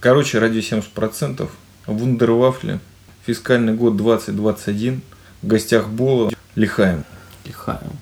Короче, 0.00 0.38
ради 0.38 0.60
70% 0.60 1.48
Вундервафли, 1.86 2.80
фискальный 3.26 3.74
год 3.74 3.98
2021, 3.98 5.02
в 5.42 5.46
гостях 5.46 5.88
Бола, 5.88 6.32
лихаем. 6.54 7.04
Лихаем. 7.44 7.92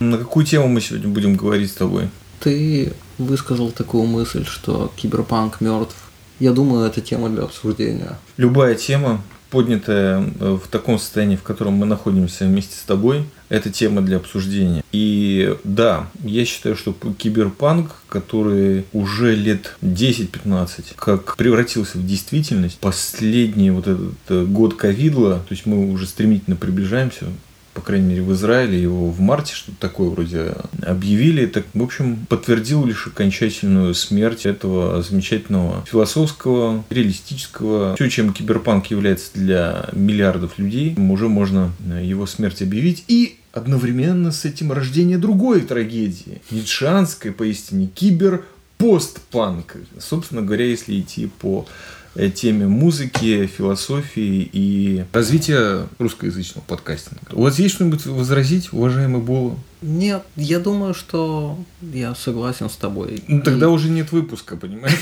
На 0.00 0.18
какую 0.18 0.44
тему 0.44 0.66
мы 0.66 0.80
сегодня 0.80 1.08
будем 1.08 1.36
говорить 1.36 1.70
с 1.70 1.74
тобой? 1.74 2.10
Ты 2.40 2.92
высказал 3.18 3.70
такую 3.70 4.04
мысль, 4.04 4.44
что 4.44 4.92
киберпанк 4.96 5.60
мертв. 5.60 5.96
Я 6.40 6.50
думаю, 6.50 6.86
это 6.86 7.00
тема 7.00 7.28
для 7.28 7.44
обсуждения. 7.44 8.18
Любая 8.36 8.74
тема, 8.74 9.22
поднятая 9.54 10.20
э, 10.40 10.58
в 10.60 10.66
таком 10.68 10.98
состоянии, 10.98 11.36
в 11.36 11.44
котором 11.44 11.74
мы 11.74 11.86
находимся 11.86 12.44
вместе 12.44 12.76
с 12.76 12.82
тобой, 12.82 13.24
это 13.48 13.70
тема 13.70 14.02
для 14.02 14.16
обсуждения. 14.16 14.82
И 14.90 15.56
да, 15.62 16.08
я 16.24 16.44
считаю, 16.44 16.74
что 16.74 16.92
киберпанк, 17.16 17.92
который 18.08 18.84
уже 18.92 19.36
лет 19.36 19.76
10-15 19.80 20.94
как 20.96 21.36
превратился 21.36 21.98
в 21.98 22.06
действительность, 22.06 22.78
последний 22.80 23.70
вот 23.70 23.86
этот 23.86 24.14
э, 24.28 24.44
год 24.44 24.74
ковидла, 24.74 25.36
то 25.48 25.54
есть 25.54 25.66
мы 25.66 25.88
уже 25.88 26.08
стремительно 26.08 26.56
приближаемся 26.56 27.26
по 27.74 27.80
крайней 27.80 28.06
мере, 28.06 28.22
в 28.22 28.32
Израиле 28.32 28.80
его 28.80 29.10
в 29.10 29.20
марте 29.20 29.52
что-то 29.54 29.78
такое 29.78 30.08
вроде 30.08 30.54
объявили. 30.82 31.46
Так, 31.46 31.66
в 31.74 31.82
общем, 31.82 32.24
подтвердил 32.28 32.84
лишь 32.86 33.06
окончательную 33.08 33.94
смерть 33.94 34.46
этого 34.46 35.02
замечательного 35.02 35.84
философского, 35.84 36.84
реалистического, 36.88 37.96
все, 37.96 38.08
чем 38.08 38.32
киберпанк 38.32 38.86
является 38.86 39.30
для 39.34 39.88
миллиардов 39.92 40.58
людей, 40.58 40.94
уже 40.96 41.28
можно 41.28 41.72
его 42.00 42.26
смерть 42.26 42.62
объявить. 42.62 43.04
И 43.08 43.38
одновременно 43.52 44.30
с 44.30 44.44
этим 44.44 44.72
рождение 44.72 45.18
другой 45.18 45.60
трагедии, 45.62 46.40
ницшанской 46.50 47.32
поистине, 47.32 47.88
кибер-постпанк. 47.92 49.76
Собственно 49.98 50.42
говоря, 50.42 50.64
если 50.64 51.00
идти 51.00 51.28
по 51.40 51.66
Э, 51.66 52.03
теме 52.34 52.66
музыки, 52.66 53.46
философии 53.46 54.48
и 54.52 55.04
развития 55.12 55.86
русскоязычного 55.98 56.64
подкастинга. 56.64 57.20
У 57.32 57.42
вас 57.42 57.58
есть 57.58 57.74
что-нибудь 57.74 58.06
возразить, 58.06 58.72
уважаемый 58.72 59.20
Бола? 59.20 59.56
Нет, 59.86 60.22
я 60.36 60.60
думаю, 60.60 60.94
что 60.94 61.58
я 61.82 62.14
согласен 62.14 62.70
с 62.70 62.76
тобой. 62.76 63.22
Ну, 63.28 63.42
тогда 63.42 63.66
и... 63.66 63.68
уже 63.68 63.90
нет 63.90 64.12
выпуска, 64.12 64.56
понимаешь? 64.56 64.98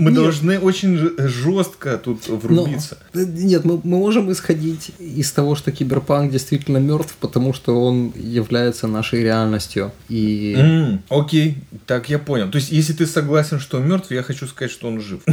Мы 0.00 0.10
должны 0.10 0.58
очень 0.58 0.98
жестко 1.18 1.98
тут 1.98 2.26
врубиться. 2.26 2.98
Э, 3.14 3.24
нет, 3.24 3.64
мы 3.64 3.80
можем 3.84 4.32
исходить 4.32 4.90
из 4.98 5.30
того, 5.30 5.54
что 5.54 5.70
киберпанк 5.70 6.32
действительно 6.32 6.78
мертв, 6.78 7.14
потому 7.20 7.54
что 7.54 7.80
он 7.80 8.12
является 8.16 8.88
нашей 8.88 9.22
реальностью. 9.22 9.92
И... 10.08 10.98
Окей, 11.08 11.58
так 11.86 12.08
я 12.08 12.18
понял. 12.18 12.50
То 12.50 12.56
есть, 12.56 12.72
если 12.72 12.92
ты 12.92 13.06
согласен, 13.06 13.60
что 13.60 13.76
он 13.76 13.88
мертв, 13.88 14.10
я 14.10 14.24
хочу 14.24 14.48
сказать, 14.48 14.72
что 14.72 14.88
он 14.88 15.00
жив. 15.00 15.20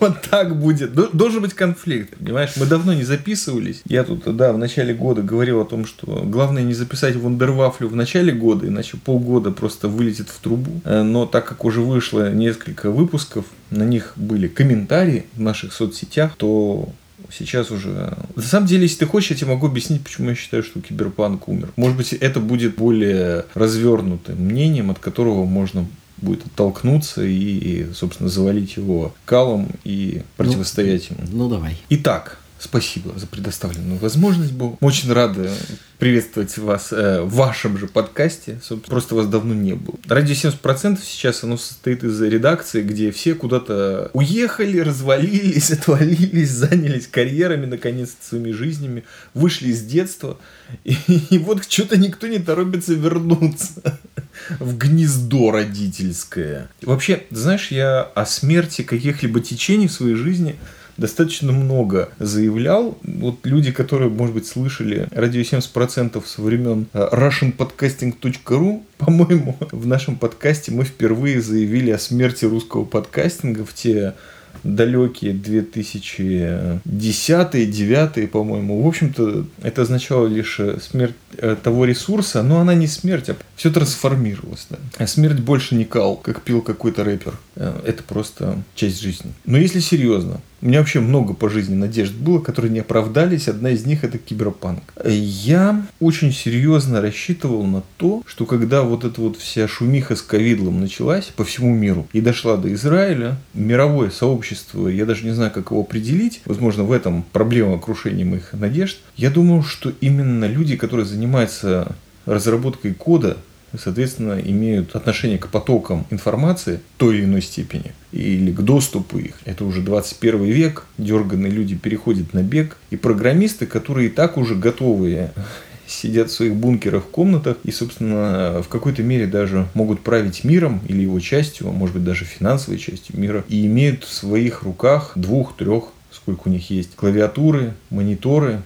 Вот 0.00 0.22
так 0.30 0.58
будет. 0.58 0.94
Должен 0.94 1.42
быть 1.42 1.52
конфликт, 1.52 2.16
понимаешь? 2.16 2.52
Мы 2.56 2.64
давно 2.64 2.94
не 2.94 3.04
записывались. 3.04 3.82
Я 3.86 4.04
тут, 4.04 4.24
да, 4.36 4.52
в 4.54 4.58
начале 4.58 4.94
года 4.94 5.20
говорил 5.20 5.60
о 5.60 5.64
том, 5.66 5.84
что 5.84 6.22
главное 6.24 6.62
не 6.62 6.72
записать 6.72 7.16
вундервафлю 7.26 7.88
в 7.88 7.96
начале 7.96 8.32
года, 8.32 8.66
иначе 8.66 8.96
полгода 8.96 9.50
просто 9.50 9.88
вылетит 9.88 10.28
в 10.28 10.38
трубу. 10.40 10.80
Э, 10.84 11.02
но 11.02 11.26
так 11.26 11.46
как 11.46 11.64
уже 11.64 11.80
вышло 11.80 12.32
несколько 12.32 12.90
выпусков, 12.90 13.44
на 13.70 13.82
них 13.84 14.12
были 14.16 14.48
комментарии 14.48 15.26
в 15.34 15.40
наших 15.40 15.72
соцсетях, 15.72 16.34
то 16.36 16.88
сейчас 17.30 17.70
уже... 17.70 18.16
На 18.34 18.42
самом 18.42 18.66
деле, 18.66 18.82
если 18.82 18.98
ты 18.98 19.06
хочешь, 19.06 19.30
я 19.30 19.36
тебе 19.36 19.50
могу 19.50 19.66
объяснить, 19.66 20.02
почему 20.02 20.30
я 20.30 20.34
считаю, 20.34 20.62
что 20.62 20.80
киберпанк 20.80 21.48
умер. 21.48 21.70
Может 21.76 21.96
быть, 21.96 22.12
это 22.12 22.40
будет 22.40 22.76
более 22.76 23.46
развернутым 23.54 24.36
мнением, 24.38 24.90
от 24.90 24.98
которого 24.98 25.44
можно 25.44 25.86
будет 26.18 26.46
оттолкнуться 26.46 27.22
и, 27.24 27.92
собственно, 27.92 28.28
завалить 28.28 28.76
его 28.76 29.14
калом 29.24 29.68
и 29.84 30.22
противостоять 30.36 31.10
ну, 31.10 31.16
ему. 31.16 31.28
Ну, 31.32 31.48
давай. 31.50 31.76
Итак, 31.90 32.38
Спасибо 32.58 33.12
за 33.18 33.26
предоставленную 33.26 33.98
возможность, 33.98 34.52
Бог. 34.52 34.82
Очень 34.82 35.12
рады 35.12 35.50
приветствовать 35.98 36.56
вас 36.56 36.90
э, 36.90 37.20
в 37.20 37.34
вашем 37.34 37.76
же 37.76 37.86
подкасте. 37.86 38.58
Просто 38.86 39.14
вас 39.14 39.26
давно 39.26 39.52
не 39.52 39.74
было. 39.74 39.98
Радио 40.06 40.32
70% 40.32 40.98
сейчас 41.02 41.44
оно 41.44 41.58
состоит 41.58 42.02
из 42.02 42.20
редакции, 42.22 42.82
где 42.82 43.10
все 43.10 43.34
куда-то 43.34 44.10
уехали, 44.14 44.78
развалились, 44.78 45.70
отвалились, 45.70 46.50
занялись 46.50 47.06
карьерами, 47.06 47.66
наконец-то 47.66 48.26
своими 48.26 48.52
жизнями, 48.52 49.04
вышли 49.34 49.68
из 49.68 49.82
детства. 49.82 50.38
И, 50.84 50.96
и 51.30 51.38
вот 51.38 51.70
что-то 51.70 51.98
никто 51.98 52.26
не 52.26 52.38
торопится 52.38 52.94
вернуться 52.94 53.98
в 54.58 54.78
гнездо 54.78 55.50
родительское. 55.50 56.70
Вообще, 56.80 57.24
знаешь, 57.30 57.70
я 57.70 58.00
о 58.00 58.24
смерти 58.24 58.80
каких-либо 58.80 59.40
течений 59.40 59.88
в 59.88 59.92
своей 59.92 60.14
жизни– 60.14 60.56
достаточно 60.96 61.52
много 61.52 62.10
заявлял. 62.18 62.98
Вот 63.02 63.40
люди, 63.44 63.72
которые, 63.72 64.10
может 64.10 64.34
быть, 64.34 64.46
слышали 64.46 65.08
радио 65.10 65.40
70% 65.40 66.22
со 66.24 66.42
времен 66.42 66.86
э, 66.92 67.08
russianpodcasting.ru, 67.12 68.82
по-моему, 68.98 69.56
в 69.72 69.86
нашем 69.86 70.16
подкасте 70.16 70.72
мы 70.72 70.84
впервые 70.84 71.40
заявили 71.40 71.90
о 71.90 71.98
смерти 71.98 72.44
русского 72.44 72.84
подкастинга 72.84 73.64
в 73.64 73.74
те 73.74 74.14
далекие 74.62 75.32
2010-2009, 75.32 78.28
по-моему. 78.28 78.82
В 78.82 78.88
общем-то, 78.88 79.46
это 79.62 79.82
означало 79.82 80.26
лишь 80.26 80.58
э, 80.60 80.78
смерть 80.80 81.14
э, 81.36 81.56
того 81.62 81.84
ресурса, 81.84 82.42
но 82.42 82.60
она 82.60 82.72
не 82.74 82.86
смерть, 82.86 83.28
а 83.30 83.36
все 83.54 83.70
трансформировалось. 83.70 84.66
Да. 84.70 84.78
А 84.98 85.06
смерть 85.06 85.40
больше 85.40 85.74
не 85.74 85.84
кал, 85.84 86.16
как 86.16 86.40
пил 86.42 86.62
какой-то 86.62 87.04
рэпер. 87.04 87.34
Это 87.54 88.02
просто 88.02 88.58
часть 88.74 88.98
жизни. 89.00 89.32
Но 89.44 89.58
если 89.58 89.80
серьезно, 89.80 90.40
у 90.62 90.66
меня 90.66 90.78
вообще 90.78 91.00
много 91.00 91.34
по 91.34 91.50
жизни 91.50 91.74
надежд 91.74 92.14
было, 92.14 92.40
которые 92.40 92.72
не 92.72 92.80
оправдались. 92.80 93.48
Одна 93.48 93.70
из 93.70 93.84
них 93.84 94.04
это 94.04 94.18
киберпанк. 94.18 94.82
Я 95.04 95.86
очень 96.00 96.32
серьезно 96.32 97.00
рассчитывал 97.00 97.64
на 97.64 97.82
то, 97.98 98.22
что 98.26 98.46
когда 98.46 98.82
вот 98.82 99.04
эта 99.04 99.20
вот 99.20 99.36
вся 99.36 99.68
шумиха 99.68 100.16
с 100.16 100.22
ковидлом 100.22 100.80
началась 100.80 101.26
по 101.26 101.44
всему 101.44 101.74
миру 101.74 102.08
и 102.12 102.20
дошла 102.20 102.56
до 102.56 102.72
Израиля, 102.72 103.36
мировое 103.52 104.10
сообщество, 104.10 104.88
я 104.88 105.04
даже 105.04 105.24
не 105.24 105.32
знаю, 105.32 105.50
как 105.50 105.70
его 105.70 105.80
определить, 105.82 106.40
возможно, 106.46 106.84
в 106.84 106.92
этом 106.92 107.24
проблема 107.32 107.78
крушения 107.78 108.24
моих 108.24 108.52
надежд, 108.52 108.98
я 109.16 109.30
думал, 109.30 109.62
что 109.62 109.92
именно 110.00 110.46
люди, 110.46 110.76
которые 110.76 111.06
занимаются 111.06 111.94
разработкой 112.24 112.94
кода, 112.94 113.36
соответственно, 113.78 114.40
имеют 114.40 114.94
отношение 114.94 115.38
к 115.38 115.48
потокам 115.48 116.06
информации 116.10 116.80
той 116.96 117.16
или 117.16 117.24
иной 117.24 117.42
степени 117.42 117.92
или 118.12 118.52
к 118.52 118.60
доступу 118.60 119.18
их. 119.18 119.34
Это 119.44 119.64
уже 119.64 119.80
21 119.80 120.44
век, 120.44 120.86
дерганные 120.98 121.52
люди 121.52 121.76
переходят 121.76 122.32
на 122.32 122.42
бег, 122.42 122.76
и 122.90 122.96
программисты, 122.96 123.66
которые 123.66 124.08
и 124.08 124.10
так 124.10 124.36
уже 124.36 124.54
готовые 124.54 125.32
сидят 125.86 126.30
в 126.30 126.34
своих 126.34 126.54
бункерах, 126.54 127.04
комнатах 127.04 127.56
и, 127.64 127.70
собственно, 127.70 128.62
в 128.62 128.68
какой-то 128.68 129.02
мере 129.02 129.26
даже 129.26 129.68
могут 129.74 130.00
править 130.00 130.44
миром 130.44 130.80
или 130.88 131.02
его 131.02 131.20
частью, 131.20 131.70
может 131.70 131.94
быть 131.94 132.04
даже 132.04 132.24
финансовой 132.24 132.78
частью 132.78 133.18
мира, 133.18 133.44
и 133.48 133.66
имеют 133.66 134.04
в 134.04 134.12
своих 134.12 134.62
руках 134.62 135.12
двух-трех 135.14 135.90
сколько 136.26 136.48
у 136.48 136.50
них 136.50 136.70
есть 136.70 136.96
клавиатуры, 136.96 137.74
мониторы, 137.90 138.62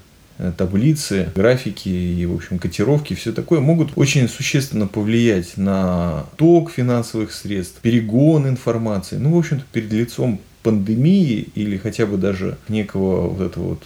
таблицы, 0.57 1.29
графики 1.35 1.89
и, 1.89 2.27
в 2.27 2.35
общем, 2.35 2.59
котировки, 2.59 3.15
все 3.15 3.33
такое 3.33 3.61
могут 3.61 3.91
очень 3.97 4.29
существенно 4.29 4.87
повлиять 4.87 5.57
на 5.57 6.27
ток 6.37 6.71
финансовых 6.71 7.33
средств, 7.33 7.81
перегон 7.81 8.49
информации. 8.49 9.17
Ну, 9.17 9.35
в 9.35 9.39
общем-то, 9.39 9.65
перед 9.73 9.93
лицом 9.93 10.41
пандемии 10.63 11.49
или 11.55 11.77
хотя 11.77 12.07
бы 12.07 12.17
даже 12.17 12.59
некого 12.69 13.29
вот 13.29 13.41
этого 13.41 13.69
вот 13.71 13.83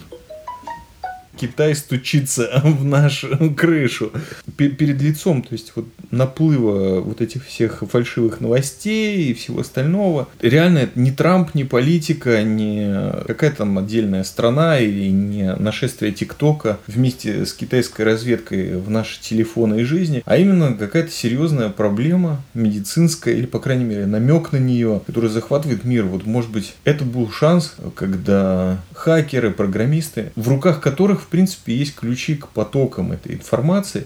Китай 1.37 1.75
стучится 1.75 2.61
в 2.63 2.83
нашу 2.83 3.53
крышу 3.55 4.11
перед 4.57 5.01
лицом, 5.01 5.41
то 5.41 5.53
есть 5.53 5.73
вот 5.75 5.85
наплыва 6.11 7.01
вот 7.01 7.21
этих 7.21 7.45
всех 7.45 7.83
фальшивых 7.89 8.41
новостей 8.41 9.31
и 9.31 9.33
всего 9.33 9.61
остального. 9.61 10.27
Реально 10.41 10.79
это 10.79 10.99
не 10.99 11.11
Трамп, 11.11 11.55
не 11.55 11.63
политика, 11.63 12.43
не 12.43 13.11
какая-то 13.25 13.57
там 13.57 13.77
отдельная 13.77 14.23
страна 14.23 14.79
или 14.79 15.09
не 15.09 15.55
нашествие 15.55 16.11
ТикТока 16.11 16.79
вместе 16.87 17.45
с 17.45 17.53
китайской 17.53 18.03
разведкой 18.03 18.77
в 18.77 18.89
наши 18.89 19.21
телефоны 19.21 19.81
и 19.81 19.83
жизни, 19.83 20.21
а 20.25 20.37
именно 20.37 20.73
какая-то 20.73 21.11
серьезная 21.11 21.69
проблема 21.69 22.41
медицинская 22.53 23.33
или, 23.33 23.45
по 23.45 23.59
крайней 23.59 23.85
мере, 23.85 24.05
намек 24.05 24.51
на 24.51 24.57
нее, 24.57 25.01
которая 25.05 25.31
захватывает 25.31 25.83
мир. 25.83 26.05
Вот, 26.05 26.25
может 26.25 26.51
быть, 26.51 26.75
это 26.83 27.03
был 27.03 27.31
шанс, 27.31 27.75
когда 27.95 28.79
хакеры, 28.93 29.51
программисты, 29.51 30.31
в 30.35 30.47
руках 30.47 30.81
которых 30.81 31.24
в 31.25 31.27
принципе, 31.27 31.75
есть 31.75 31.95
ключи 31.95 32.35
к 32.35 32.47
потокам 32.49 33.11
этой 33.11 33.35
информации, 33.35 34.05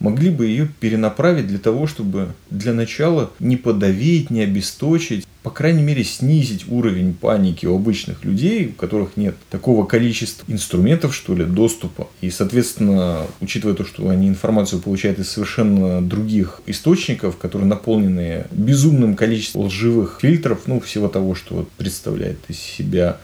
могли 0.00 0.30
бы 0.30 0.46
ее 0.46 0.68
перенаправить 0.80 1.46
для 1.46 1.58
того, 1.58 1.86
чтобы 1.86 2.34
для 2.50 2.72
начала 2.72 3.30
не 3.38 3.56
подавить, 3.56 4.30
не 4.30 4.42
обесточить 4.42 5.26
по 5.44 5.50
крайней 5.50 5.82
мере, 5.82 6.04
снизить 6.04 6.64
уровень 6.70 7.12
паники 7.12 7.66
у 7.66 7.76
обычных 7.76 8.24
людей, 8.24 8.68
у 8.68 8.72
которых 8.72 9.18
нет 9.18 9.34
такого 9.50 9.84
количества 9.84 10.50
инструментов, 10.50 11.14
что 11.14 11.34
ли, 11.34 11.44
доступа. 11.44 12.08
И, 12.22 12.30
соответственно, 12.30 13.26
учитывая 13.42 13.74
то, 13.74 13.84
что 13.84 14.08
они 14.08 14.26
информацию 14.26 14.80
получают 14.80 15.18
из 15.18 15.28
совершенно 15.28 16.00
других 16.00 16.62
источников, 16.64 17.36
которые 17.36 17.68
наполнены 17.68 18.46
безумным 18.52 19.16
количеством 19.16 19.66
лживых 19.66 20.16
фильтров, 20.22 20.62
ну, 20.64 20.80
всего 20.80 21.08
того, 21.08 21.34
что 21.34 21.68
представляет 21.76 22.38
из 22.48 22.58
себя 22.58 23.18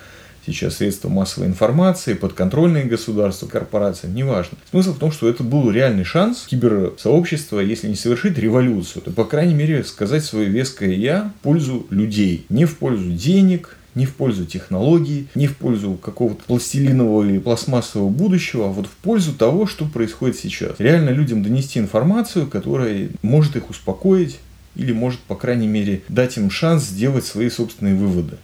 сейчас 0.46 0.76
средства 0.76 1.08
массовой 1.08 1.46
информации, 1.46 2.14
подконтрольные 2.14 2.84
государства, 2.84 3.46
корпорации, 3.46 4.08
неважно. 4.08 4.58
Смысл 4.70 4.94
в 4.94 4.98
том, 4.98 5.12
что 5.12 5.28
это 5.28 5.42
был 5.42 5.70
реальный 5.70 6.04
шанс 6.04 6.46
киберсообщества, 6.48 7.60
если 7.60 7.88
не 7.88 7.96
совершить 7.96 8.38
революцию, 8.38 9.02
то, 9.02 9.10
по 9.10 9.24
крайней 9.24 9.54
мере, 9.54 9.84
сказать 9.84 10.24
свое 10.24 10.48
веское 10.48 10.94
«я» 10.94 11.32
в 11.40 11.42
пользу 11.42 11.86
людей, 11.90 12.46
не 12.48 12.64
в 12.64 12.76
пользу 12.76 13.10
денег, 13.12 13.76
не 13.94 14.06
в 14.06 14.14
пользу 14.14 14.46
технологий, 14.46 15.26
не 15.34 15.46
в 15.46 15.56
пользу 15.56 15.94
какого-то 15.94 16.42
пластилинового 16.44 17.24
или 17.24 17.38
пластмассового 17.38 18.08
будущего, 18.08 18.66
а 18.66 18.68
вот 18.68 18.86
в 18.86 18.90
пользу 19.02 19.32
того, 19.32 19.66
что 19.66 19.84
происходит 19.84 20.36
сейчас. 20.36 20.76
Реально 20.78 21.10
людям 21.10 21.42
донести 21.42 21.78
информацию, 21.78 22.46
которая 22.46 23.08
может 23.22 23.56
их 23.56 23.70
успокоить 23.70 24.38
или 24.76 24.92
может, 24.92 25.20
по 25.20 25.34
крайней 25.34 25.66
мере, 25.66 26.02
дать 26.08 26.36
им 26.36 26.50
шанс 26.50 26.84
сделать 26.84 27.26
свои 27.26 27.50
собственные 27.50 27.96
выводы. 27.96 28.36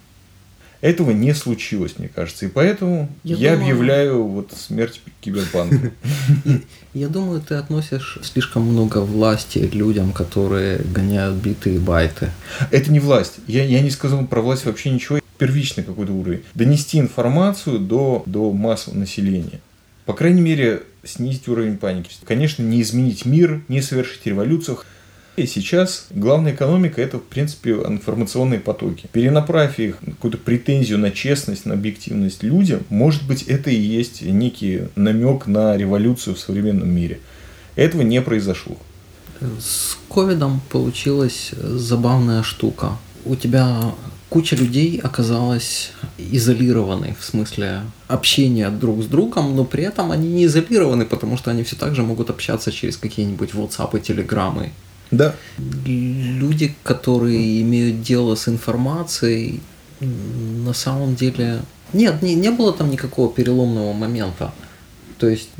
Этого 0.81 1.11
не 1.11 1.35
случилось, 1.35 1.95
мне 1.99 2.09
кажется. 2.09 2.47
И 2.47 2.49
поэтому 2.49 3.09
я, 3.25 3.37
я 3.37 3.53
думаю... 3.53 3.73
объявляю 3.73 4.23
вот 4.25 4.53
смерть 4.57 5.01
киберпанка. 5.21 5.93
Я 6.95 7.09
думаю, 7.09 7.43
ты 7.43 7.57
относишь 7.57 8.19
слишком 8.23 8.63
много 8.63 8.99
власти 8.99 9.59
людям, 9.59 10.13
которые 10.13 10.79
гоняют 10.79 11.35
биты 11.35 11.75
и 11.75 11.79
байты. 11.79 12.31
Это 12.71 12.91
не 12.91 13.01
власть. 13.01 13.35
Я, 13.47 13.65
я 13.65 13.83
не 13.83 13.91
сказал 13.91 14.27
про 14.27 14.41
власть 14.41 14.65
вообще 14.65 14.91
ничего. 14.91 15.19
Первичный 15.37 15.85
какой-то 15.85 16.13
уровень. 16.13 16.43
Донести 16.55 16.99
информацию 16.99 17.81
до, 17.81 18.23
до 18.25 18.51
массового 18.51 18.99
населения. 18.99 19.61
По 20.07 20.15
крайней 20.15 20.41
мере, 20.41 20.85
снизить 21.05 21.49
уровень 21.49 21.77
паники. 21.77 22.11
Конечно, 22.25 22.63
не 22.63 22.81
изменить 22.81 23.27
мир, 23.27 23.61
не 23.69 23.83
совершить 23.83 24.25
революцию. 24.25 24.79
И 25.37 25.47
сейчас 25.47 26.07
главная 26.11 26.55
экономика 26.55 27.03
это, 27.03 27.19
в 27.19 27.25
принципе, 27.25 27.73
информационные 27.73 28.59
потоки. 28.59 29.07
Перенаправь 29.13 29.79
их 29.79 29.99
какую-то 29.99 30.39
претензию 30.39 30.99
на 30.99 31.11
честность, 31.11 31.67
на 31.67 31.75
объективность 31.75 32.43
людям, 32.43 32.85
может 32.89 33.27
быть, 33.27 33.43
это 33.43 33.71
и 33.71 33.77
есть 33.79 34.23
некий 34.23 34.85
намек 34.97 35.47
на 35.47 35.77
революцию 35.77 36.37
в 36.37 36.39
современном 36.39 36.89
мире. 36.89 37.21
Этого 37.75 38.01
не 38.01 38.23
произошло. 38.23 38.79
С 39.61 39.99
ковидом 40.09 40.63
получилась 40.71 41.51
забавная 41.61 42.43
штука. 42.43 42.97
У 43.27 43.37
тебя 43.37 43.93
куча 44.31 44.57
людей 44.57 44.99
оказалась 45.03 45.91
изолированы 46.17 47.15
в 47.21 47.25
смысле 47.25 47.83
общения 48.09 48.71
друг 48.71 49.03
с 49.03 49.07
другом, 49.07 49.55
но 49.55 49.67
при 49.67 49.85
этом 49.85 50.13
они 50.13 50.29
не 50.29 50.47
изолированы, 50.47 51.05
потому 51.05 51.37
что 51.37 51.51
они 51.51 51.63
все 51.63 51.77
так 51.77 51.95
же 51.95 52.03
могут 52.03 52.31
общаться 52.31 52.73
через 52.73 52.97
какие-нибудь 52.97 53.51
WhatsApp 53.51 53.99
и 53.99 54.01
Телеграммы 54.01 54.73
да. 55.11 55.35
Люди, 55.85 56.75
которые 56.83 57.63
имеют 57.63 58.03
дело 58.03 58.35
с 58.35 58.49
информацией, 58.49 59.61
на 60.01 60.73
самом 60.73 61.15
деле... 61.15 61.61
Нет, 61.93 62.23
не, 62.23 62.35
не 62.35 62.51
было 62.51 62.73
там 62.73 62.91
никакого 62.91 63.33
переломного 63.33 63.93
момента. 63.93 64.53
То 65.19 65.29
есть, 65.29 65.51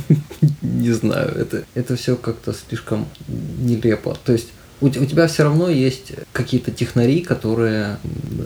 не 0.62 0.92
знаю, 0.92 1.34
это, 1.36 1.64
это 1.74 1.96
все 1.96 2.16
как-то 2.16 2.54
слишком 2.54 3.06
нелепо. 3.28 4.16
То 4.24 4.32
есть, 4.32 4.48
у, 4.84 4.86
у 4.86 5.06
тебя 5.06 5.26
все 5.26 5.44
равно 5.44 5.70
есть 5.70 6.12
какие-то 6.32 6.70
технари, 6.70 7.22
которые 7.22 7.96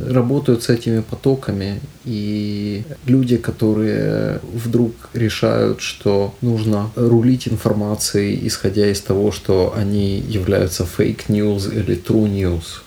работают 0.08 0.62
с 0.62 0.68
этими 0.68 1.00
потоками, 1.00 1.80
и 2.04 2.84
люди, 3.06 3.36
которые 3.36 4.40
вдруг 4.54 4.92
решают, 5.14 5.80
что 5.80 6.34
нужно 6.40 6.90
рулить 6.94 7.48
информацией, 7.48 8.38
исходя 8.46 8.86
из 8.86 9.00
того, 9.00 9.32
что 9.32 9.74
они 9.76 10.20
являются 10.20 10.84
fake 10.84 11.25
news 11.25 11.66
или 11.72 12.00
true 12.00 12.30
news. 12.30 12.82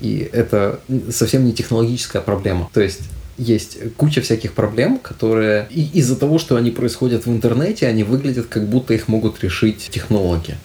И 0.00 0.28
это 0.32 0.80
совсем 1.10 1.44
не 1.44 1.52
технологическая 1.52 2.22
проблема. 2.22 2.70
То 2.72 2.80
есть 2.80 3.00
есть 3.36 3.78
куча 3.96 4.20
всяких 4.20 4.52
проблем, 4.52 4.98
которые 4.98 5.66
из-за 5.70 6.14
того, 6.14 6.38
что 6.38 6.56
они 6.56 6.70
происходят 6.70 7.26
в 7.26 7.30
интернете, 7.30 7.88
они 7.88 8.04
выглядят 8.04 8.46
как 8.46 8.68
будто 8.68 8.94
их 8.94 9.08
могут 9.08 9.42
решить 9.42 9.88
технологи. 9.90 10.56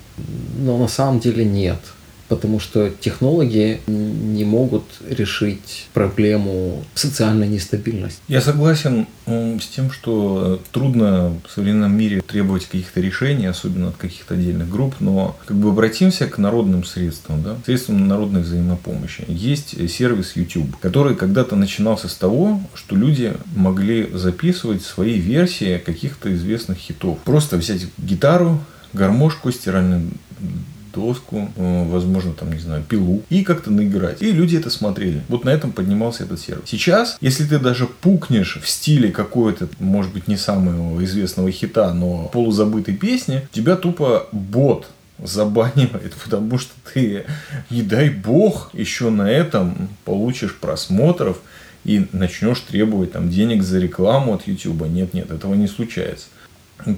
Но 0.60 0.78
на 0.78 0.88
самом 0.88 1.20
деле 1.20 1.46
нет 1.46 1.80
потому 2.28 2.60
что 2.60 2.90
технологии 2.90 3.82
не 3.88 4.46
могут 4.46 4.84
решить 5.08 5.88
проблему 5.94 6.84
социальной 6.96 7.48
нестабильности. 7.48 8.20
Я 8.28 8.42
согласен 8.42 9.08
с 9.28 9.68
тем, 9.68 9.92
что 9.92 10.62
трудно 10.72 11.40
в 11.48 11.52
современном 11.52 11.96
мире 11.96 12.22
требовать 12.22 12.66
каких-то 12.66 13.00
решений, 13.00 13.46
особенно 13.46 13.90
от 13.90 13.98
каких-то 13.98 14.34
отдельных 14.34 14.70
групп, 14.70 14.96
но 15.00 15.38
как 15.46 15.58
бы 15.58 15.70
обратимся 15.70 16.28
к 16.28 16.38
народным 16.38 16.84
средствам, 16.84 17.44
да, 17.44 17.58
средствам 17.66 18.08
народной 18.08 18.42
взаимопомощи. 18.42 19.24
Есть 19.28 19.76
сервис 19.92 20.36
YouTube, 20.36 20.78
который 20.80 21.16
когда-то 21.16 21.56
начинался 21.56 22.08
с 22.08 22.16
того, 22.16 22.62
что 22.74 22.96
люди 22.96 23.34
могли 23.56 24.10
записывать 24.14 24.84
свои 24.84 25.20
версии 25.20 25.78
каких-то 25.78 26.34
известных 26.34 26.78
хитов. 26.78 27.20
Просто 27.20 27.58
взять 27.58 27.86
гитару, 27.98 28.60
гармошку, 28.94 29.52
стиральный 29.52 30.10
доску, 30.96 31.50
э, 31.56 31.90
возможно, 31.90 32.34
там, 32.34 32.52
не 32.52 32.60
знаю, 32.60 32.84
пилу, 32.84 33.22
и 33.30 33.44
как-то 33.44 33.70
наиграть. 33.70 34.22
И 34.22 34.32
люди 34.32 34.56
это 34.56 34.70
смотрели. 34.70 35.22
Вот 35.28 35.44
на 35.44 35.50
этом 35.50 35.72
поднимался 35.72 36.24
этот 36.24 36.40
сервис. 36.40 36.64
Сейчас, 36.66 37.18
если 37.22 37.46
ты 37.46 37.60
даже 37.60 37.86
пукнешь 37.86 38.58
в 38.62 38.68
стиле 38.68 39.12
какой-то, 39.12 39.68
может 39.80 40.14
быть, 40.14 40.28
не 40.28 40.38
самого 40.38 41.04
известного 41.04 41.52
хита, 41.52 41.94
но 41.94 42.30
полузабытой 42.32 42.96
песни, 42.96 43.48
тебя 43.52 43.76
тупо 43.76 44.28
бот 44.32 44.88
забанивает, 45.22 46.14
потому 46.24 46.58
что 46.58 46.74
ты, 46.94 47.26
не 47.70 47.82
дай 47.82 48.10
бог, 48.10 48.70
еще 48.74 49.10
на 49.10 49.30
этом 49.30 49.90
получишь 50.06 50.56
просмотров 50.56 51.42
и 51.84 52.08
начнешь 52.14 52.62
требовать 52.62 53.12
там 53.12 53.30
денег 53.30 53.64
за 53.64 53.80
рекламу 53.80 54.34
от 54.34 54.48
YouTube. 54.48 54.88
Нет, 54.88 55.14
нет, 55.14 55.30
этого 55.30 55.54
не 55.54 55.68
случается. 55.68 56.28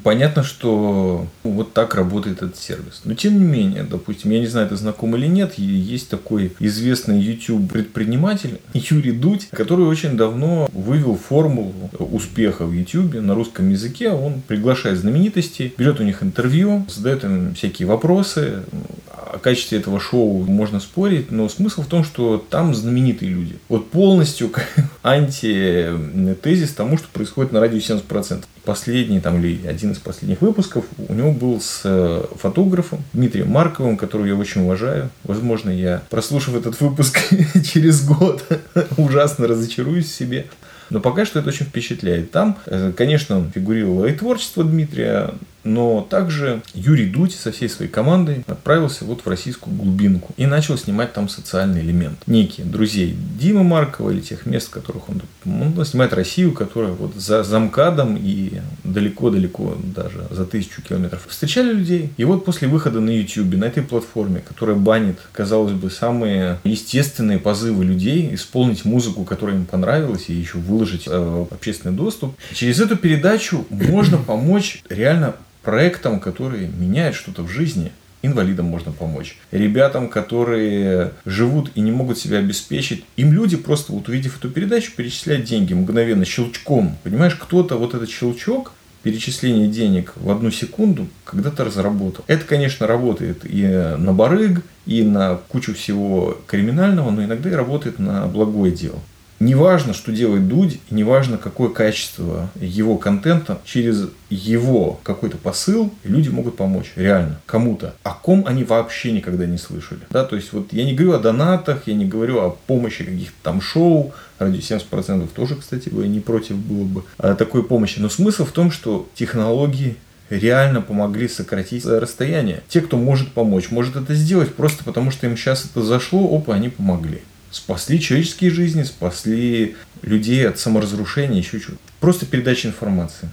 Понятно, 0.04 0.44
что 0.44 1.28
вот 1.44 1.74
так 1.74 1.96
работает 1.96 2.38
этот 2.38 2.58
сервис. 2.58 3.02
Но 3.06 3.14
тем 3.14 3.38
не 3.38 3.46
менее, 3.46 3.84
допустим, 3.84 4.32
я 4.32 4.40
не 4.40 4.48
знаю, 4.48 4.68
это 4.68 4.76
знаком 4.76 5.16
или 5.16 5.28
нет, 5.28 5.56
есть 5.58 6.10
такой 6.10 6.54
известный 6.60 7.20
YouTube 7.20 7.72
предприниматель 7.72 8.60
Юрий 8.74 9.14
Дудь, 9.14 9.48
который 9.52 9.86
очень 9.86 10.18
давно 10.18 10.70
вывел 10.74 11.16
формулу 11.16 11.74
успеха 12.00 12.66
в 12.66 12.74
YouTube 12.74 13.16
на 13.16 13.36
русском 13.36 13.70
языке. 13.70 14.10
Он 14.10 14.42
приглашает 14.46 14.98
знаменитостей, 14.98 15.74
берет 15.78 16.00
у 16.00 16.04
них 16.04 16.24
интервью, 16.24 16.86
задает 16.90 17.24
им 17.24 17.54
всякие 17.56 17.88
вопросы. 17.88 18.64
О 19.12 19.40
качестве 19.40 19.78
этого 19.80 20.00
шоу 20.00 20.44
можно 20.44 20.80
спорить, 20.80 21.32
но 21.32 21.50
смысл 21.50 21.82
в 21.82 21.88
том, 21.88 22.04
что 22.04 22.44
там 22.50 22.74
знаменитые 22.74 23.30
люди. 23.30 23.58
Вот 23.70 23.90
полностью 23.90 24.52
антитезис 25.04 26.74
тому, 26.74 26.98
что 26.98 27.08
происходит 27.12 27.52
на 27.52 27.60
радио 27.60 27.78
70% 27.78 28.44
последний 28.68 29.22
там 29.22 29.40
или 29.40 29.66
один 29.66 29.94
из 29.94 29.98
последних 29.98 30.42
выпусков 30.42 30.84
у 31.08 31.14
него 31.14 31.32
был 31.32 31.62
с 31.62 31.84
э, 31.86 32.26
фотографом 32.38 33.02
Дмитрием 33.14 33.50
Марковым, 33.50 33.96
которого 33.96 34.26
я 34.26 34.36
очень 34.36 34.62
уважаю. 34.62 35.10
Возможно, 35.24 35.70
я, 35.70 36.04
прослушав 36.10 36.54
этот 36.54 36.80
выпуск 36.82 37.18
через 37.64 38.06
год, 38.06 38.44
ужасно 38.98 39.48
разочаруюсь 39.48 40.08
в 40.08 40.14
себе. 40.14 40.48
Но 40.90 41.00
пока 41.00 41.26
что 41.26 41.40
это 41.40 41.48
очень 41.48 41.66
впечатляет. 41.66 42.32
Там, 42.32 42.58
э, 42.66 42.92
конечно, 42.96 43.50
фигурировало 43.56 44.06
и 44.06 44.14
творчество 44.14 44.66
Дмитрия, 44.66 45.32
но 45.68 46.08
также 46.10 46.62
Юрий 46.74 47.08
Дудь 47.08 47.36
со 47.36 47.52
всей 47.52 47.70
своей 47.70 47.92
командой 47.92 48.44
отправился 48.48 49.06
вот 49.06 49.26
в 49.26 49.30
российскую 49.30 49.76
глубинку 49.76 50.34
и 50.38 50.46
начал 50.46 50.78
снимать 50.78 51.14
там 51.14 51.30
социальный 51.30 51.82
элемент. 51.82 52.20
Некие 52.26 52.66
друзей 52.66 53.16
Димы 53.40 53.64
Маркова 53.64 54.12
или 54.12 54.22
тех 54.22 54.46
мест, 54.46 54.70
которых 54.70 55.10
он, 55.10 55.22
он 55.46 55.86
снимает 55.86 56.14
Россию, 56.14 56.54
которая 56.54 56.92
вот 56.92 57.16
за 57.16 57.44
замкадом 57.44 58.18
и 58.20 58.62
далеко-далеко 58.84 59.78
даже 59.96 60.28
за 60.32 60.46
тысячу 60.46 60.82
километров. 60.82 61.26
Встречали 61.28 61.74
людей. 61.74 62.12
И 62.18 62.24
вот 62.24 62.46
после 62.46 62.68
выхода 62.68 63.00
на 63.00 63.10
YouTube, 63.10 63.56
на 63.56 63.66
этой 63.66 63.84
платформе, 63.84 64.40
которая 64.40 64.76
банит, 64.76 65.18
казалось 65.34 65.74
бы, 65.74 65.90
самые 65.90 66.60
естественные 66.64 67.40
позывы 67.40 67.84
людей 67.84 68.34
исполнить 68.34 68.86
музыку, 68.86 69.26
которая 69.26 69.58
им 69.58 69.66
понравилась, 69.66 70.26
и 70.30 70.34
еще 70.34 70.58
выложить 70.58 71.08
э, 71.08 71.12
в 71.12 71.54
общественный 71.54 71.96
доступ, 71.96 72.36
через 72.54 72.80
эту 72.80 72.96
передачу 72.96 73.66
можно 73.70 74.18
помочь 74.18 74.82
реально 74.90 75.36
проектам, 75.68 76.22
которые 76.22 76.70
меняют 76.70 77.14
что-то 77.14 77.44
в 77.44 77.50
жизни. 77.50 77.92
Инвалидам 78.22 78.68
можно 78.68 78.94
помочь. 78.94 79.38
Ребятам, 79.52 80.08
которые 80.08 81.12
живут 81.26 81.72
и 81.76 81.82
не 81.82 81.92
могут 81.92 82.18
себя 82.18 82.38
обеспечить, 82.38 83.04
им 83.18 83.34
люди 83.34 83.58
просто, 83.58 83.92
вот 83.92 84.08
увидев 84.08 84.38
эту 84.40 84.50
передачу, 84.50 84.94
перечисляют 84.96 85.44
деньги 85.44 85.74
мгновенно, 85.74 86.24
щелчком. 86.24 86.98
Понимаешь, 87.04 87.36
кто-то 87.36 87.76
вот 87.76 87.96
этот 87.96 88.10
щелчок 88.10 88.72
перечисление 89.04 89.68
денег 89.68 90.14
в 90.16 90.32
одну 90.32 90.52
секунду 90.52 91.08
когда-то 91.26 91.66
разработал. 91.66 92.24
Это, 92.28 92.46
конечно, 92.46 92.88
работает 92.88 93.42
и 93.44 93.64
на 93.98 94.14
барыг, 94.14 94.62
и 94.86 95.04
на 95.04 95.36
кучу 95.50 95.74
всего 95.74 96.38
криминального, 96.48 97.12
но 97.12 97.26
иногда 97.26 97.50
и 97.50 97.54
работает 97.54 98.00
на 98.00 98.26
благое 98.28 98.72
дело. 98.72 99.00
Неважно, 99.40 99.94
что 99.94 100.12
делает 100.12 100.48
Дудь, 100.48 100.80
неважно, 100.90 101.38
какое 101.38 101.70
качество 101.70 102.50
его 102.60 102.98
контента, 102.98 103.60
через 103.66 104.10
его 104.32 105.00
какой-то 105.04 105.38
посыл 105.38 105.94
люди 106.04 106.30
могут 106.30 106.58
помочь, 106.58 106.92
реально, 106.96 107.40
кому-то. 107.46 107.94
О 108.02 108.14
ком 108.14 108.46
они 108.48 108.64
вообще 108.64 109.12
никогда 109.12 109.46
не 109.46 109.60
слышали. 109.60 110.02
Да, 110.10 110.26
то 110.26 110.36
есть, 110.36 110.54
вот 110.54 110.74
я 110.74 110.86
не 110.86 110.94
говорю 110.94 111.14
о 111.14 111.20
донатах, 111.20 111.84
я 111.86 111.94
не 111.94 112.06
говорю 112.06 112.40
о 112.40 112.50
помощи 112.50 113.04
каких-то 113.04 113.36
там 113.44 113.62
шоу, 113.62 114.12
ради 114.40 114.58
70% 114.58 115.28
тоже, 115.36 115.56
кстати, 115.56 115.92
я 115.92 116.08
не 116.08 116.20
против 116.20 116.56
было 116.56 116.84
бы 116.84 117.04
такой 117.36 117.64
помощи. 117.64 118.00
Но 118.00 118.10
смысл 118.10 118.44
в 118.44 118.52
том, 118.52 118.72
что 118.72 119.08
технологии 119.14 119.98
реально 120.32 120.82
помогли 120.82 121.28
сократить 121.28 121.86
расстояние. 121.86 122.64
Те, 122.68 122.82
кто 122.82 122.98
может 122.98 123.32
помочь, 123.34 123.70
может 123.70 123.96
это 123.96 124.14
сделать 124.16 124.54
просто 124.56 124.84
потому, 124.84 125.12
что 125.12 125.28
им 125.28 125.38
сейчас 125.38 125.66
это 125.66 125.84
зашло, 125.84 126.36
опа, 126.36 126.56
они 126.56 126.70
помогли 126.70 127.22
спасли 127.52 128.00
человеческие 128.00 128.52
жизни, 128.52 128.84
спасли 128.84 129.76
людей 130.02 130.48
от 130.48 130.60
саморазрушения, 130.60 131.40
еще 131.40 131.60
чего-то. 131.60 131.80
Просто 132.00 132.26
передача 132.26 132.68
информации. 132.68 133.30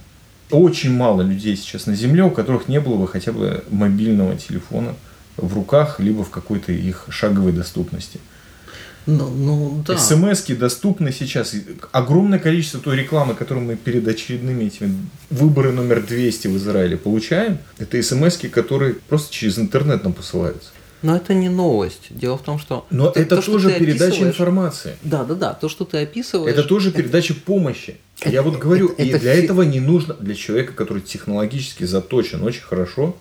Очень 0.51 0.93
мало 0.93 1.21
людей 1.21 1.55
сейчас 1.55 1.85
на 1.85 1.95
Земле, 1.95 2.23
у 2.23 2.31
которых 2.31 2.67
не 2.67 2.79
было 2.79 2.97
бы 2.97 3.07
хотя 3.07 3.31
бы 3.31 3.63
мобильного 3.69 4.35
телефона 4.35 4.95
в 5.37 5.53
руках, 5.53 5.99
либо 5.99 6.23
в 6.23 6.29
какой-то 6.29 6.71
их 6.71 7.05
шаговой 7.09 7.51
доступности. 7.51 8.19
Ну, 9.05 9.29
ну 9.29 9.83
да. 9.85 9.97
смс 9.97 10.43
доступны 10.49 11.11
сейчас. 11.11 11.53
Огромное 11.91 12.39
количество 12.39 12.79
той 12.79 12.97
рекламы, 12.97 13.35
которую 13.35 13.65
мы 13.65 13.75
перед 13.75 14.07
очередными 14.07 14.65
этими 14.65 14.95
выборы 15.29 15.71
номер 15.71 16.01
200 16.01 16.47
в 16.47 16.57
Израиле 16.57 16.97
получаем, 16.97 17.59
это 17.77 18.01
смс 18.01 18.37
которые 18.51 18.95
просто 18.95 19.31
через 19.31 19.59
интернет 19.59 20.03
нам 20.03 20.13
посылаются. 20.13 20.69
Но 21.05 21.15
это 21.15 21.35
не 21.35 21.49
новость. 21.49 22.07
Дело 22.09 22.35
в 22.35 22.41
том, 22.41 22.57
что... 22.57 22.87
Но 22.89 23.11
то, 23.11 23.19
это 23.19 23.35
то, 23.35 23.41
тоже 23.43 23.71
передача 23.77 24.23
информации. 24.23 24.97
Да, 25.03 25.23
да, 25.23 25.35
да. 25.35 25.53
То, 25.53 25.69
что 25.69 25.85
ты 25.85 25.99
описываешь... 25.99 26.51
Это 26.51 26.63
тоже 26.63 26.91
передача 26.91 27.33
это... 27.33 27.43
помощи. 27.43 27.97
Это, 28.21 28.31
Я 28.31 28.41
вот 28.41 28.57
говорю, 28.57 28.87
это, 28.89 29.03
и 29.03 29.09
это 29.09 29.19
для 29.19 29.35
этого 29.35 29.61
не 29.61 29.79
нужно, 29.79 30.15
для 30.15 30.33
человека, 30.33 30.73
который 30.73 31.03
технологически 31.03 31.83
заточен 31.83 32.41
очень 32.41 32.63
хорошо, 32.63 33.15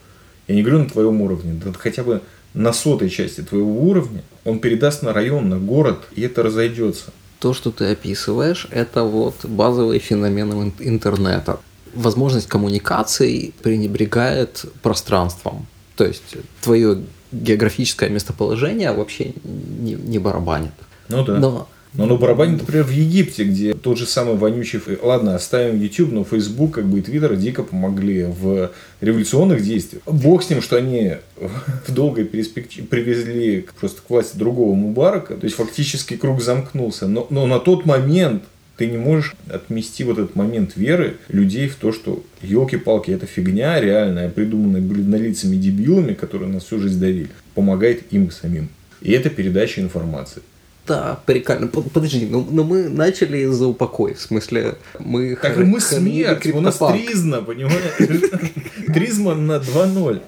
я 0.49 0.55
не 0.55 0.63
говорю 0.63 0.85
на 0.85 0.89
твоем 0.89 1.21
уровне, 1.21 1.61
да 1.63 1.75
хотя 1.79 2.03
бы 2.05 2.23
на 2.55 2.73
сотой 2.73 3.11
части 3.11 3.43
твоего 3.43 3.83
уровня, 3.83 4.23
он 4.45 4.61
передаст 4.61 5.03
на 5.03 5.13
район, 5.13 5.51
на 5.51 5.59
город, 5.59 5.99
и 6.17 6.23
это 6.23 6.43
разойдется. 6.43 7.13
То, 7.39 7.53
что 7.53 7.71
ты 7.71 7.91
описываешь, 7.91 8.67
это 8.71 9.03
вот 9.03 9.45
базовый 9.45 9.99
феномен 9.99 10.73
интернета. 10.79 11.61
Возможность 11.95 12.49
коммуникации 12.49 13.53
пренебрегает 13.63 14.65
пространством. 14.81 15.67
То 15.97 16.07
есть 16.07 16.37
твое 16.63 17.03
географическое 17.35 18.09
местоположение 18.09 18.93
вообще 18.93 19.33
не, 19.45 19.95
не 19.95 20.19
барабанит. 20.19 20.73
Ну 21.09 21.25
да. 21.25 21.39
Но 21.39 21.69
но 21.97 22.05
оно 22.05 22.17
барабанит, 22.17 22.61
например, 22.61 22.85
в 22.85 22.91
Египте, 22.91 23.45
где 23.45 23.73
тот 23.73 23.99
же 23.99 24.07
самый 24.07 24.35
вонючий... 24.35 24.81
Ладно, 25.01 25.37
оставим 25.37 25.81
YouTube, 25.81 26.11
но 26.11 26.25
Facebook 26.25 26.73
как 26.73 26.87
бы 26.87 26.99
и 26.99 27.03
Twitter 27.03 27.37
дико 27.37 27.63
помогли 27.63 28.25
в 28.25 28.73
революционных 29.01 29.63
действиях. 29.63 30.03
Бог 30.05 30.43
с 30.43 30.51
ним, 30.51 30.61
что 30.61 30.77
они 30.77 31.19
в 31.37 31.95
долгой 31.95 32.25
перспективе 32.25 32.89
привезли 32.89 33.67
просто 33.79 34.03
к 34.03 34.11
власти 34.11 34.37
другого 34.37 34.75
Мубарака. 34.75 35.37
То 35.37 35.45
есть, 35.45 35.57
фактически 35.57 36.17
круг 36.17 36.43
замкнулся. 36.43 37.07
Но, 37.07 37.29
но 37.31 37.47
на 37.47 37.61
тот 37.61 37.87
момент 37.87 38.43
ты 38.77 38.87
не 38.87 38.99
можешь 38.99 39.35
отмести 39.49 40.05
вот 40.05 40.19
этот 40.19 40.37
момент 40.37 40.77
веры 40.77 41.17
людей 41.29 41.69
в 41.69 41.77
то, 41.77 41.93
что 41.93 42.25
елки-палки, 42.43 43.11
это 43.11 43.27
фигня 43.27 43.81
реальная, 43.81 44.29
придуманная 44.29 44.81
бледнолицами 44.81 45.57
дебилами, 45.57 46.15
которые 46.15 46.51
нас 46.51 46.65
всю 46.65 46.81
жизнь 46.81 46.99
давили, 46.99 47.29
помогает 47.55 48.13
им 48.13 48.31
самим. 48.31 48.69
И 49.01 49.13
это 49.13 49.31
передача 49.31 49.81
информации. 49.81 50.43
Да, 50.87 51.21
прикольно. 51.25 51.69
Подожди, 51.69 52.27
ну, 52.27 52.47
ну 52.51 52.65
мы 52.65 52.89
начали 52.89 53.47
за 53.47 53.67
упокой. 53.67 54.15
В 54.15 54.21
смысле, 54.21 54.75
мы... 54.99 55.37
Так 55.37 55.55
хор... 55.55 55.65
мы 55.65 55.81
смерть, 55.81 56.47
у 56.47 56.61
нас 56.61 56.77
тризна, 56.77 57.41
понимаешь? 57.41 57.81
Тризма 58.95 59.35
на 59.35 59.57
2-0. 59.57 60.21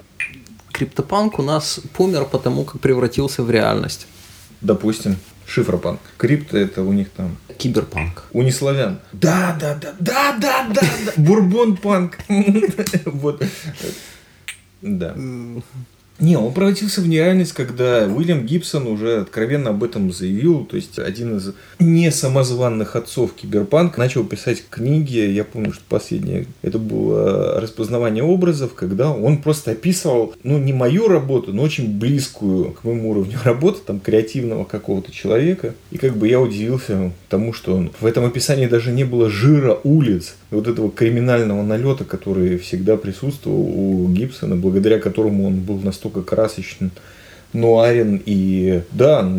Криптопанк 0.71 1.37
у 1.39 1.43
нас 1.43 1.79
помер 1.95 2.25
потому, 2.25 2.63
как 2.63 2.81
превратился 2.81 3.43
в 3.43 3.51
реальность. 3.51 4.07
Допустим. 4.61 5.17
Шифропанк. 5.47 6.01
Крипто 6.17 6.57
это 6.57 6.81
у 6.83 6.91
них 6.91 7.09
там. 7.09 7.37
Киберпанк. 7.57 8.25
У 8.33 8.41
неславян. 8.41 8.99
Да, 9.13 9.57
да, 9.59 9.75
да, 9.75 9.93
да, 9.99 10.37
да, 10.37 10.67
да, 10.69 10.83
да. 11.05 11.11
Бурбон-панк. 11.15 12.17
Вот. 13.05 13.41
Да. 14.81 15.15
Не, 16.19 16.35
он 16.35 16.51
превратился 16.51 17.01
в 17.01 17.07
нереальность, 17.07 17.53
когда 17.53 18.05
Уильям 18.07 18.45
Гибсон 18.45 18.87
уже 18.87 19.21
откровенно 19.21 19.69
об 19.69 19.83
этом 19.83 20.11
заявил. 20.11 20.65
То 20.65 20.75
есть 20.75 20.97
один 20.97 21.37
из 21.37 21.53
не 21.79 22.11
самозванных 22.11 22.95
отцов 22.95 23.33
киберпанк 23.33 23.97
начал 23.97 24.23
писать 24.23 24.63
книги. 24.69 25.19
Я 25.19 25.43
помню, 25.43 25.73
что 25.73 25.83
последнее 25.87 26.47
это 26.63 26.79
было 26.79 27.61
распознавание 27.61 28.23
образов, 28.23 28.73
когда 28.73 29.11
он 29.11 29.37
просто 29.37 29.71
описывал, 29.71 30.33
ну, 30.43 30.57
не 30.57 30.73
мою 30.73 31.07
работу, 31.07 31.53
но 31.53 31.61
очень 31.61 31.99
близкую 31.99 32.71
к 32.71 32.83
моему 32.83 33.11
уровню 33.11 33.37
работы, 33.43 33.79
там, 33.85 33.99
креативного 33.99 34.63
какого-то 34.63 35.11
человека. 35.11 35.75
И 35.91 35.97
как 35.97 36.17
бы 36.17 36.27
я 36.27 36.41
удивился 36.41 37.11
тому, 37.29 37.53
что 37.53 37.91
в 37.99 38.05
этом 38.05 38.25
описании 38.25 38.65
даже 38.65 38.91
не 38.91 39.03
было 39.03 39.29
жира 39.29 39.77
улиц, 39.83 40.35
вот 40.51 40.67
этого 40.67 40.89
криминального 40.89 41.63
налета, 41.63 42.05
который 42.05 42.57
всегда 42.57 42.97
присутствовал 42.97 43.61
у 43.61 44.07
Гибсона, 44.09 44.55
благодаря 44.55 44.99
которому 44.99 45.47
он 45.47 45.59
был 45.59 45.79
настолько 45.79 46.21
красочен, 46.21 46.91
нуарен 47.53 48.21
и, 48.25 48.83
да, 48.91 49.29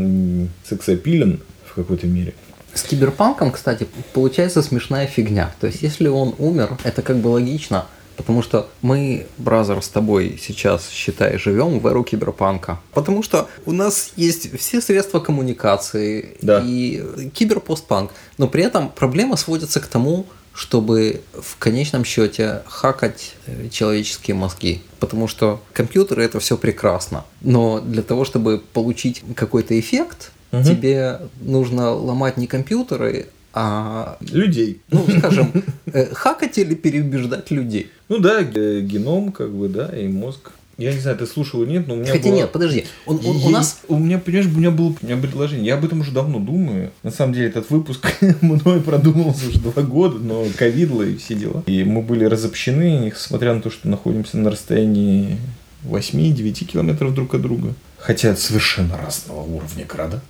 сексапилен 0.64 1.40
в 1.64 1.74
какой-то 1.74 2.06
мере. 2.06 2.34
С 2.74 2.82
киберпанком, 2.82 3.50
кстати, 3.50 3.86
получается 4.12 4.62
смешная 4.62 5.06
фигня. 5.06 5.52
То 5.60 5.66
есть, 5.66 5.82
если 5.82 6.08
он 6.08 6.34
умер, 6.38 6.78
это 6.84 7.02
как 7.02 7.16
бы 7.16 7.28
логично, 7.28 7.86
потому 8.16 8.42
что 8.42 8.68
мы, 8.82 9.26
бразер, 9.38 9.82
с 9.82 9.88
тобой 9.88 10.38
сейчас, 10.40 10.88
считай, 10.90 11.38
живем 11.38 11.80
в 11.80 11.86
эру 11.86 12.04
киберпанка. 12.04 12.78
Потому 12.92 13.22
что 13.22 13.48
у 13.64 13.72
нас 13.72 14.12
есть 14.16 14.56
все 14.58 14.80
средства 14.80 15.20
коммуникации 15.20 16.36
да. 16.42 16.62
и 16.64 17.30
киберпостпанк. 17.32 18.12
Но 18.36 18.48
при 18.48 18.64
этом 18.64 18.90
проблема 18.90 19.36
сводится 19.36 19.80
к 19.80 19.86
тому, 19.86 20.26
чтобы 20.58 21.20
в 21.32 21.56
конечном 21.58 22.04
счете 22.04 22.62
хакать 22.66 23.36
э, 23.46 23.68
человеческие 23.70 24.34
мозги. 24.34 24.82
Потому 24.98 25.28
что 25.28 25.62
компьютеры 25.72 26.24
это 26.24 26.40
все 26.40 26.58
прекрасно. 26.58 27.24
Но 27.42 27.80
для 27.80 28.02
того, 28.02 28.24
чтобы 28.24 28.60
получить 28.72 29.22
какой-то 29.36 29.78
эффект, 29.78 30.32
угу. 30.50 30.64
тебе 30.64 31.20
нужно 31.40 31.92
ломать 31.92 32.38
не 32.38 32.48
компьютеры, 32.48 33.28
а... 33.54 34.16
Людей. 34.20 34.80
Ну, 34.90 35.06
скажем, 35.18 35.52
э, 35.86 36.12
хакать 36.12 36.58
или 36.58 36.74
переубеждать 36.74 37.52
людей. 37.52 37.92
Ну 38.08 38.18
да, 38.18 38.42
геном, 38.42 39.30
как 39.30 39.52
бы, 39.52 39.68
да, 39.68 39.86
и 39.96 40.08
мозг. 40.08 40.50
Я 40.78 40.92
не 40.92 41.00
знаю, 41.00 41.18
ты 41.18 41.26
слушал 41.26 41.64
или 41.64 41.70
нет, 41.70 41.88
но 41.88 41.94
у 41.94 41.96
меня 41.96 42.12
Хотя 42.12 42.28
было... 42.28 42.36
нет, 42.36 42.52
подожди. 42.52 42.86
Он, 43.04 43.20
он, 43.24 43.36
у 43.36 43.50
нас... 43.50 43.80
У 43.88 43.98
меня, 43.98 44.18
понимаешь, 44.18 44.46
у 44.46 44.56
меня 44.56 44.70
было 44.70 44.94
у 45.02 45.04
меня 45.04 45.16
предложение. 45.16 45.66
Я 45.66 45.74
об 45.74 45.84
этом 45.84 46.00
уже 46.00 46.12
давно 46.12 46.38
думаю. 46.38 46.92
На 47.02 47.10
самом 47.10 47.32
деле, 47.34 47.48
этот 47.48 47.68
выпуск 47.68 48.06
мной 48.40 48.80
продумался 48.80 49.48
уже 49.48 49.58
два 49.58 49.82
года, 49.82 50.18
но 50.20 50.46
ковидло 50.56 51.02
и 51.02 51.16
все 51.16 51.34
дела. 51.34 51.64
И 51.66 51.82
мы 51.82 52.00
были 52.00 52.24
разобщены, 52.24 53.06
несмотря 53.06 53.54
на 53.54 53.60
то, 53.60 53.70
что 53.70 53.88
находимся 53.88 54.38
на 54.38 54.52
расстоянии 54.52 55.36
8-9 55.82 56.64
километров 56.64 57.12
друг 57.12 57.34
от 57.34 57.42
друга. 57.42 57.74
Хотя 57.98 58.36
совершенно 58.36 58.96
разного 58.96 59.40
уровня 59.40 59.84
города. 59.84 60.22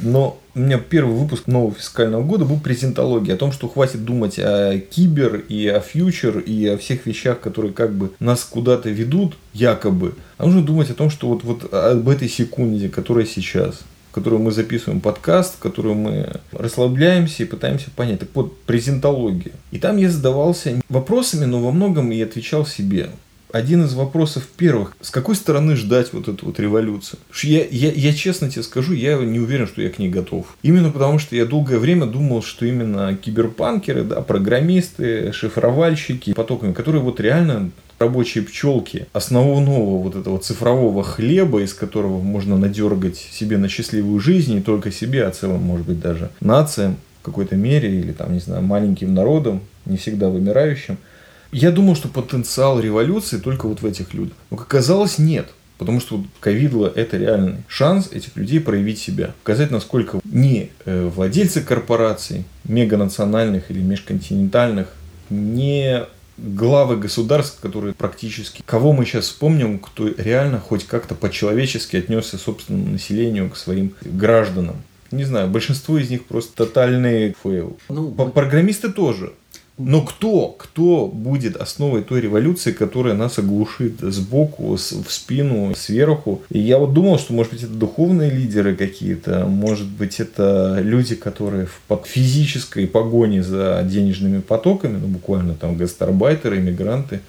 Но 0.00 0.38
у 0.54 0.60
меня 0.60 0.78
первый 0.78 1.16
выпуск 1.16 1.46
нового 1.46 1.74
фискального 1.74 2.22
года 2.22 2.44
был 2.44 2.60
презентология 2.60 3.34
о 3.34 3.38
том, 3.38 3.52
что 3.52 3.68
хватит 3.68 4.04
думать 4.04 4.38
о 4.38 4.78
кибер 4.78 5.36
и 5.48 5.66
о 5.66 5.80
фьючер 5.80 6.38
и 6.38 6.66
о 6.66 6.78
всех 6.78 7.06
вещах, 7.06 7.40
которые 7.40 7.72
как 7.72 7.92
бы 7.92 8.12
нас 8.20 8.44
куда-то 8.44 8.90
ведут, 8.90 9.36
якобы. 9.52 10.14
А 10.38 10.46
нужно 10.46 10.62
думать 10.62 10.90
о 10.90 10.94
том, 10.94 11.10
что 11.10 11.28
вот, 11.28 11.44
вот 11.44 11.72
об 11.72 12.08
этой 12.08 12.28
секунде, 12.28 12.88
которая 12.88 13.26
сейчас 13.26 13.80
в 14.10 14.14
которую 14.14 14.42
мы 14.42 14.52
записываем 14.52 15.00
подкаст, 15.00 15.54
в 15.54 15.58
которую 15.58 15.94
мы 15.94 16.34
расслабляемся 16.52 17.44
и 17.44 17.46
пытаемся 17.46 17.90
понять. 17.96 18.20
Так 18.20 18.28
вот, 18.34 18.60
презентология. 18.64 19.52
И 19.70 19.78
там 19.78 19.96
я 19.96 20.10
задавался 20.10 20.82
вопросами, 20.90 21.46
но 21.46 21.62
во 21.62 21.72
многом 21.72 22.12
и 22.12 22.20
отвечал 22.20 22.66
себе 22.66 23.08
один 23.52 23.84
из 23.84 23.94
вопросов 23.94 24.48
первых, 24.56 24.96
с 25.00 25.10
какой 25.10 25.36
стороны 25.36 25.76
ждать 25.76 26.12
вот 26.12 26.28
эту 26.28 26.46
вот 26.46 26.58
революцию? 26.58 27.20
Я, 27.42 27.64
я, 27.70 27.92
я 27.92 28.12
честно 28.12 28.50
тебе 28.50 28.62
скажу, 28.62 28.94
я 28.94 29.16
не 29.18 29.38
уверен, 29.38 29.66
что 29.66 29.82
я 29.82 29.90
к 29.90 29.98
ней 29.98 30.08
готов. 30.08 30.56
Именно 30.62 30.90
потому, 30.90 31.18
что 31.18 31.36
я 31.36 31.44
долгое 31.44 31.78
время 31.78 32.06
думал, 32.06 32.42
что 32.42 32.64
именно 32.64 33.14
киберпанкеры, 33.14 34.04
да, 34.04 34.22
программисты, 34.22 35.32
шифровальщики, 35.32 36.32
потоками, 36.32 36.72
которые 36.72 37.02
вот 37.02 37.20
реально 37.20 37.70
рабочие 37.98 38.42
пчелки 38.42 39.06
основного 39.12 40.02
вот 40.02 40.16
этого 40.16 40.38
цифрового 40.38 41.04
хлеба, 41.04 41.62
из 41.62 41.74
которого 41.74 42.20
можно 42.20 42.58
надергать 42.58 43.16
себе 43.16 43.58
на 43.58 43.68
счастливую 43.68 44.18
жизнь, 44.18 44.54
не 44.54 44.62
только 44.62 44.90
себе, 44.90 45.24
а 45.24 45.30
целым, 45.30 45.62
может 45.62 45.86
быть, 45.86 46.00
даже 46.00 46.30
нациям 46.40 46.96
в 47.20 47.24
какой-то 47.26 47.54
мере, 47.54 48.00
или 48.00 48.12
там, 48.12 48.32
не 48.32 48.40
знаю, 48.40 48.62
маленьким 48.62 49.14
народом, 49.14 49.60
не 49.84 49.98
всегда 49.98 50.28
вымирающим– 50.30 50.96
Я 51.52 51.70
думал, 51.70 51.94
что 51.94 52.08
потенциал 52.08 52.80
революции 52.80 53.38
только 53.38 53.68
вот 53.68 53.82
в 53.82 53.86
этих 53.86 54.14
людях. 54.14 54.34
Но, 54.50 54.56
как 54.56 54.66
оказалось, 54.66 55.18
нет. 55.18 55.48
Потому 55.78 56.00
что 56.00 56.24
ковидло– 56.40 56.90
это 56.94 57.16
реальный 57.16 57.56
шанс 57.66 58.08
этих 58.10 58.36
людей 58.36 58.60
проявить 58.60 58.98
себя. 58.98 59.34
Показать, 59.42 59.70
насколько 59.70 60.20
не 60.24 60.70
э, 60.84 61.10
владельцы 61.12 61.60
корпораций, 61.60 62.44
меганациональных 62.64 63.70
или 63.70 63.80
межконтинентальных, 63.80 64.88
не 65.28 66.04
главы 66.38 66.96
государств, 66.96 67.60
которые 67.60 67.94
практически... 67.94 68.62
Кого 68.64 68.92
мы 68.92 69.04
сейчас 69.04 69.24
вспомним, 69.24 69.78
кто 69.78 70.08
реально 70.08 70.60
хоть 70.60 70.86
как-то 70.86 71.14
по-человечески 71.14 71.96
отнесся 71.96 72.38
собственному 72.38 72.92
населению 72.92 73.50
к 73.50 73.56
своим 73.56 73.92
гражданам. 74.02 74.76
Не 75.10 75.24
знаю, 75.24 75.48
большинство 75.48 75.98
из 75.98 76.08
них 76.10 76.24
просто 76.24 76.64
тотальные 76.64 77.34
fail. 77.42 77.76
Ну, 77.88 78.10
Программисты 78.10 78.90
тоже. 78.90 79.32
Но 79.78 80.02
кто, 80.02 80.48
кто 80.48 81.06
будет 81.06 81.56
основой 81.56 82.02
той 82.02 82.20
революции, 82.20 82.72
которая 82.72 83.14
нас 83.14 83.38
оглушит 83.38 84.00
сбоку, 84.00 84.76
в 84.76 84.78
спину, 84.78 85.74
сверху? 85.74 86.42
И 86.50 86.58
я 86.58 86.78
вот 86.78 86.92
думал, 86.92 87.18
что, 87.18 87.32
может 87.32 87.52
быть, 87.52 87.62
это 87.62 87.72
духовные 87.72 88.30
лидеры 88.30 88.76
какие-то, 88.76 89.46
может 89.46 89.88
быть, 89.88 90.20
это 90.20 90.78
люди, 90.82 91.14
которые 91.14 91.66
в 91.66 92.02
физической 92.04 92.86
погоне 92.86 93.42
за 93.42 93.82
денежными 93.88 94.40
потоками, 94.40 94.98
ну, 94.98 95.06
буквально 95.06 95.54
там 95.54 95.76
гастарбайтеры, 95.76 96.58
иммигранты. 96.58 97.20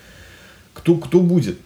Кто, 0.74 0.96
кто 0.96 1.22
будет? 1.22 1.58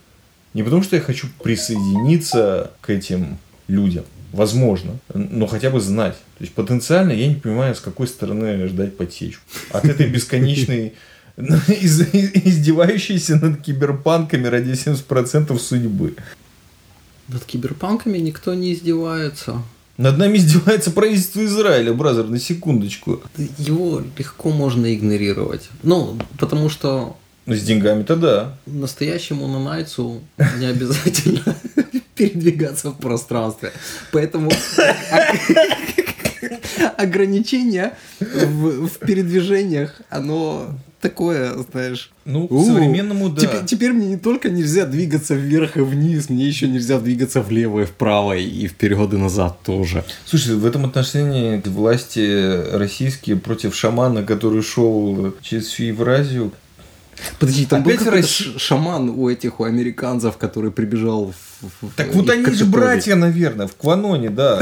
Не 0.54 0.62
потому, 0.62 0.84
что 0.84 0.96
я 0.96 1.02
хочу 1.02 1.28
присоединиться 1.44 2.72
к 2.82 2.92
этим 2.92 3.40
людям, 3.68 4.06
Возможно. 4.38 5.00
Но 5.16 5.48
хотя 5.48 5.72
бы 5.72 5.82
знать. 5.82 6.14
То 6.38 6.44
есть 6.44 6.54
потенциально 6.54 7.12
я 7.12 7.28
не 7.28 7.34
понимаю, 7.34 7.74
с 7.74 7.80
какой 7.80 8.08
стороны 8.08 8.68
ждать 8.68 8.96
подсечку. 8.96 9.42
От 9.72 9.86
этой 9.86 10.08
бесконечной 10.08 10.94
издевающейся 11.38 13.38
над 13.38 13.64
киберпанками 13.64 14.46
ради 14.46 14.74
70% 14.74 15.58
судьбы. 15.58 16.16
Над 17.30 17.46
киберпанками 17.46 18.20
никто 18.20 18.54
не 18.54 18.74
издевается. 18.74 19.64
Над 19.98 20.20
нами 20.20 20.38
издевается 20.38 20.92
правительство 20.92 21.44
Израиля, 21.44 21.94
бразер, 21.94 22.28
на 22.28 22.40
секундочку. 22.40 23.24
Его 23.58 24.04
легко 24.20 24.52
можно 24.52 24.94
игнорировать. 24.94 25.68
Ну, 25.82 26.16
потому 26.38 26.70
что... 26.70 27.18
Ну, 27.48 27.56
с 27.56 27.64
деньгами-то 27.64 28.16
да. 28.16 28.58
Настоящему 28.68 29.48
нанайцу 29.48 30.22
не 30.60 30.68
обязательно 30.68 31.56
передвигаться 32.18 32.92
в 32.92 32.98
пространстве. 32.98 33.72
Поэтому 34.12 34.52
ограничение 36.98 37.94
в, 38.20 38.88
в 38.88 39.00
передвижениях, 39.00 40.02
оно 40.10 40.78
такое, 41.02 41.54
знаешь. 41.72 42.12
Ну, 42.26 42.48
к 42.48 42.66
современному, 42.66 43.30
да. 43.30 43.42
Теперь, 43.42 43.66
теперь 43.66 43.94
мне 43.94 44.08
не 44.08 44.18
только 44.18 44.50
нельзя 44.50 44.86
двигаться 44.86 45.36
вверх 45.36 45.78
и 45.78 45.82
вниз, 45.82 46.30
мне 46.30 46.46
еще 46.46 46.68
нельзя 46.68 47.00
двигаться 47.00 47.42
влево 47.42 47.82
и 47.82 47.86
вправо, 47.86 48.36
и 48.36 48.68
вперед 48.68 49.14
и 49.14 49.18
назад 49.18 49.60
тоже. 49.64 50.04
Слушай, 50.26 50.56
в 50.56 50.66
этом 50.66 50.86
отношении 50.86 51.62
власти 51.66 52.76
российские 52.76 53.38
против 53.38 53.76
шамана, 53.76 54.24
который 54.24 54.62
шел 54.62 55.34
через 55.42 55.68
всю 55.68 55.84
Евразию, 55.84 56.52
Подожди, 57.40 57.66
там 57.66 57.82
Опять 57.82 58.04
был 58.04 58.12
Росс... 58.12 58.44
шаман 58.58 59.10
у 59.10 59.30
этих, 59.30 59.60
у 59.60 59.64
американцев, 59.64 60.38
который 60.38 60.72
прибежал 60.72 61.34
в... 61.62 61.90
Так 61.96 62.14
вот 62.14 62.30
они 62.30 62.52
же 62.52 62.66
братья, 62.66 63.16
наверное, 63.16 63.68
в 63.68 63.76
Кваноне, 63.76 64.30
да. 64.30 64.62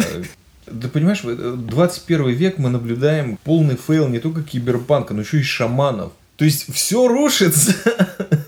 Ты 0.66 0.88
понимаешь, 0.88 1.24
в 1.24 1.58
21 1.58 2.30
век 2.30 2.58
мы 2.58 2.70
наблюдаем 2.70 3.38
полный 3.44 3.78
fail 3.78 4.08
не 4.08 4.20
только 4.20 4.42
киберпанка, 4.42 5.14
но 5.14 5.22
еще 5.22 5.40
и 5.40 5.44
шаманов. 5.44 6.12
То 6.38 6.46
есть 6.46 6.74
все 6.74 7.08
рушится. 7.08 7.74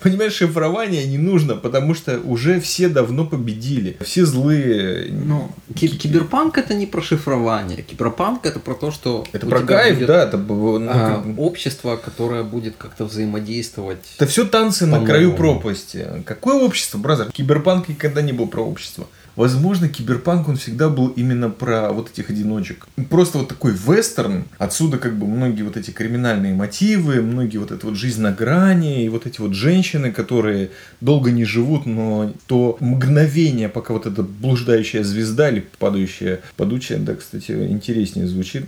Понимаешь, 0.00 0.34
шифрование 0.34 1.06
не 1.06 1.18
нужно, 1.18 1.56
потому 1.56 1.94
что 1.94 2.18
уже 2.20 2.60
все 2.60 2.88
давно 2.88 3.26
победили. 3.26 3.96
Все 4.00 4.24
злые. 4.24 5.10
Ну, 5.10 5.50
киберпанк 5.74 6.58
это 6.58 6.74
не 6.74 6.86
про 6.86 7.02
шифрование. 7.02 7.82
Киберпанк 7.82 8.46
это 8.46 8.58
про 8.58 8.74
то, 8.74 8.90
что... 8.90 9.24
Это 9.32 9.46
про 9.46 9.60
кайф, 9.60 10.04
да. 10.06 10.24
Это, 10.24 10.36
ну, 10.36 10.86
а, 10.88 11.24
общество, 11.36 11.96
которое 11.96 12.42
будет 12.42 12.76
как-то 12.76 13.04
взаимодействовать. 13.04 14.14
Это 14.16 14.26
все 14.26 14.44
танцы 14.44 14.86
на 14.86 15.04
краю 15.04 15.34
пропасти. 15.34 16.06
Какое 16.24 16.56
общество, 16.56 16.98
бразер? 16.98 17.30
Киберпанк 17.32 17.88
никогда 17.88 18.22
не 18.22 18.32
был 18.32 18.46
про 18.46 18.62
общество. 18.62 19.06
Возможно, 19.36 19.88
киберпанк, 19.88 20.48
он 20.48 20.56
всегда 20.56 20.88
был 20.88 21.08
именно 21.08 21.48
про 21.48 21.92
вот 21.92 22.10
этих 22.10 22.30
одиночек. 22.30 22.86
Просто 23.08 23.38
вот 23.38 23.48
такой 23.48 23.72
вестерн, 23.72 24.44
отсюда 24.58 24.98
как 24.98 25.16
бы 25.16 25.26
многие 25.26 25.62
вот 25.62 25.76
эти 25.76 25.90
криминальные 25.90 26.54
мотивы, 26.54 27.22
многие 27.22 27.58
вот 27.58 27.70
эта 27.70 27.86
вот 27.86 27.96
жизнь 27.96 28.20
на 28.20 28.32
грани, 28.32 29.04
и 29.04 29.08
вот 29.08 29.26
эти 29.26 29.40
вот 29.40 29.54
женщины, 29.54 30.12
которые 30.12 30.70
долго 31.00 31.30
не 31.30 31.44
живут, 31.44 31.86
но 31.86 32.32
то 32.46 32.76
мгновение, 32.80 33.68
пока 33.68 33.94
вот 33.94 34.06
эта 34.06 34.22
блуждающая 34.22 35.02
звезда 35.02 35.48
или 35.48 35.64
падающая, 35.78 36.40
падучая, 36.56 36.98
да, 36.98 37.14
кстати, 37.14 37.52
интереснее 37.52 38.26
звучит, 38.26 38.66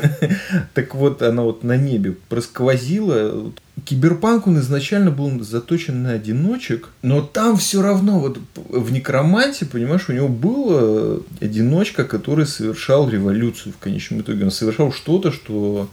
так 0.74 0.94
вот 0.94 1.22
она 1.22 1.42
вот 1.42 1.64
на 1.64 1.76
небе 1.76 2.16
просквозила, 2.28 3.52
Киберпанк 3.84 4.46
он 4.46 4.58
изначально 4.58 5.10
был 5.10 5.38
заточен 5.44 6.02
на 6.02 6.12
одиночек, 6.12 6.88
но 7.02 7.20
там 7.20 7.56
все 7.58 7.82
равно, 7.82 8.18
вот 8.18 8.38
в 8.54 8.90
Некроманте, 8.90 9.66
понимаешь, 9.66 10.08
у 10.08 10.12
него 10.12 10.28
был 10.28 11.22
одиночка, 11.40 12.04
который 12.04 12.46
совершал 12.46 13.08
революцию 13.08 13.74
в 13.74 13.78
конечном 13.78 14.22
итоге. 14.22 14.44
Он 14.44 14.50
совершал 14.50 14.92
что-то, 14.92 15.30
что... 15.30 15.90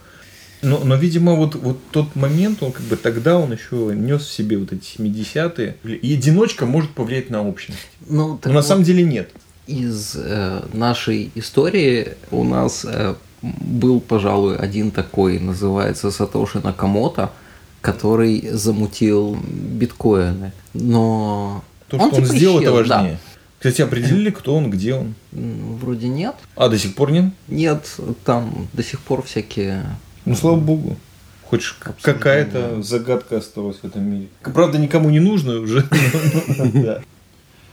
Но, 0.62 0.80
но, 0.82 0.96
видимо, 0.96 1.34
вот, 1.34 1.56
вот 1.56 1.78
тот 1.90 2.16
момент, 2.16 2.62
он 2.62 2.72
как 2.72 2.84
бы 2.84 2.96
тогда 2.96 3.38
он 3.38 3.52
еще 3.52 3.92
нес 3.94 4.22
в 4.22 4.32
себе 4.32 4.56
вот 4.56 4.72
эти 4.72 4.98
70-е. 4.98 5.76
И 5.84 6.14
одиночка 6.14 6.64
может 6.64 6.90
повлиять 6.92 7.28
на 7.28 7.46
общность. 7.46 7.78
Ну, 8.08 8.40
но 8.42 8.50
на 8.50 8.56
вот 8.56 8.66
самом 8.66 8.82
деле 8.82 9.04
нет. 9.04 9.30
Из 9.66 10.16
э, 10.16 10.62
нашей 10.72 11.30
истории 11.34 12.14
у 12.30 12.44
нас 12.44 12.86
э, 12.88 13.14
был, 13.42 14.00
пожалуй, 14.00 14.56
один 14.56 14.90
такой, 14.90 15.38
называется 15.38 16.10
Сатоши 16.10 16.60
Накамото– 16.60 17.30
который 17.84 18.48
замутил 18.52 19.36
биткоины. 19.46 20.52
Но 20.72 21.62
то, 21.88 21.98
он, 21.98 22.08
что 22.08 22.16
он 22.16 22.24
типа 22.24 22.34
сделал, 22.34 22.56
исчез, 22.56 22.62
это 22.62 22.72
важнее. 22.72 23.12
Да. 23.12 23.18
Кстати, 23.58 23.82
определили, 23.82 24.30
кто 24.30 24.56
он, 24.56 24.70
где 24.70 24.94
он? 24.94 25.14
Вроде 25.32 26.08
нет. 26.08 26.34
А, 26.56 26.70
до 26.70 26.78
сих 26.78 26.94
пор 26.94 27.12
нет? 27.12 27.26
Нет, 27.46 27.86
там 28.24 28.68
до 28.72 28.82
сих 28.82 29.00
пор 29.00 29.22
всякие... 29.22 29.84
Ну, 30.24 30.34
слава 30.34 30.56
богу. 30.56 30.96
Хоть 31.44 31.62
какая-то 32.00 32.82
загадка 32.82 33.36
осталась 33.36 33.76
в 33.76 33.84
этом 33.84 34.02
мире. 34.02 34.28
Правда, 34.42 34.78
никому 34.78 35.10
не 35.10 35.20
нужно 35.20 35.60
уже. 35.60 35.86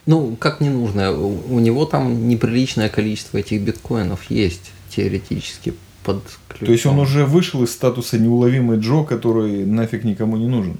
Ну, 0.07 0.35
как 0.35 0.61
не 0.61 0.69
нужно? 0.69 1.11
У 1.11 1.59
него 1.59 1.85
там 1.85 2.27
неприличное 2.27 2.89
количество 2.89 3.37
этих 3.37 3.61
биткоинов 3.61 4.31
есть 4.31 4.71
теоретически 4.89 5.75
под 6.03 6.23
ключом. 6.47 6.65
То 6.65 6.71
есть 6.71 6.85
он 6.85 6.99
уже 6.99 7.25
вышел 7.25 7.63
из 7.63 7.71
статуса 7.71 8.17
неуловимый 8.17 8.79
Джо, 8.79 9.03
который 9.03 9.65
нафиг 9.65 10.03
никому 10.03 10.37
не 10.37 10.47
нужен. 10.47 10.77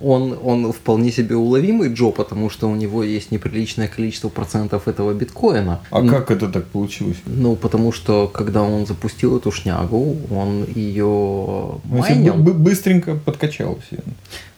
Он, 0.00 0.36
он 0.42 0.72
вполне 0.72 1.12
себе 1.12 1.36
уловимый 1.36 1.92
Джо, 1.94 2.10
потому 2.10 2.50
что 2.50 2.68
у 2.68 2.74
него 2.74 3.04
есть 3.04 3.30
неприличное 3.30 3.88
количество 3.88 4.28
процентов 4.28 4.88
этого 4.88 5.14
биткоина. 5.14 5.80
А 5.90 6.00
ну, 6.02 6.10
как 6.10 6.30
это 6.30 6.48
так 6.48 6.66
получилось? 6.66 7.18
Ну, 7.26 7.54
потому 7.54 7.92
что 7.92 8.26
когда 8.26 8.62
он 8.62 8.86
запустил 8.86 9.36
эту 9.36 9.52
шнягу, 9.52 10.16
он 10.30 10.64
ее 10.74 11.80
майнил. 11.84 12.34
быстренько 12.34 13.14
подкачался. 13.14 14.02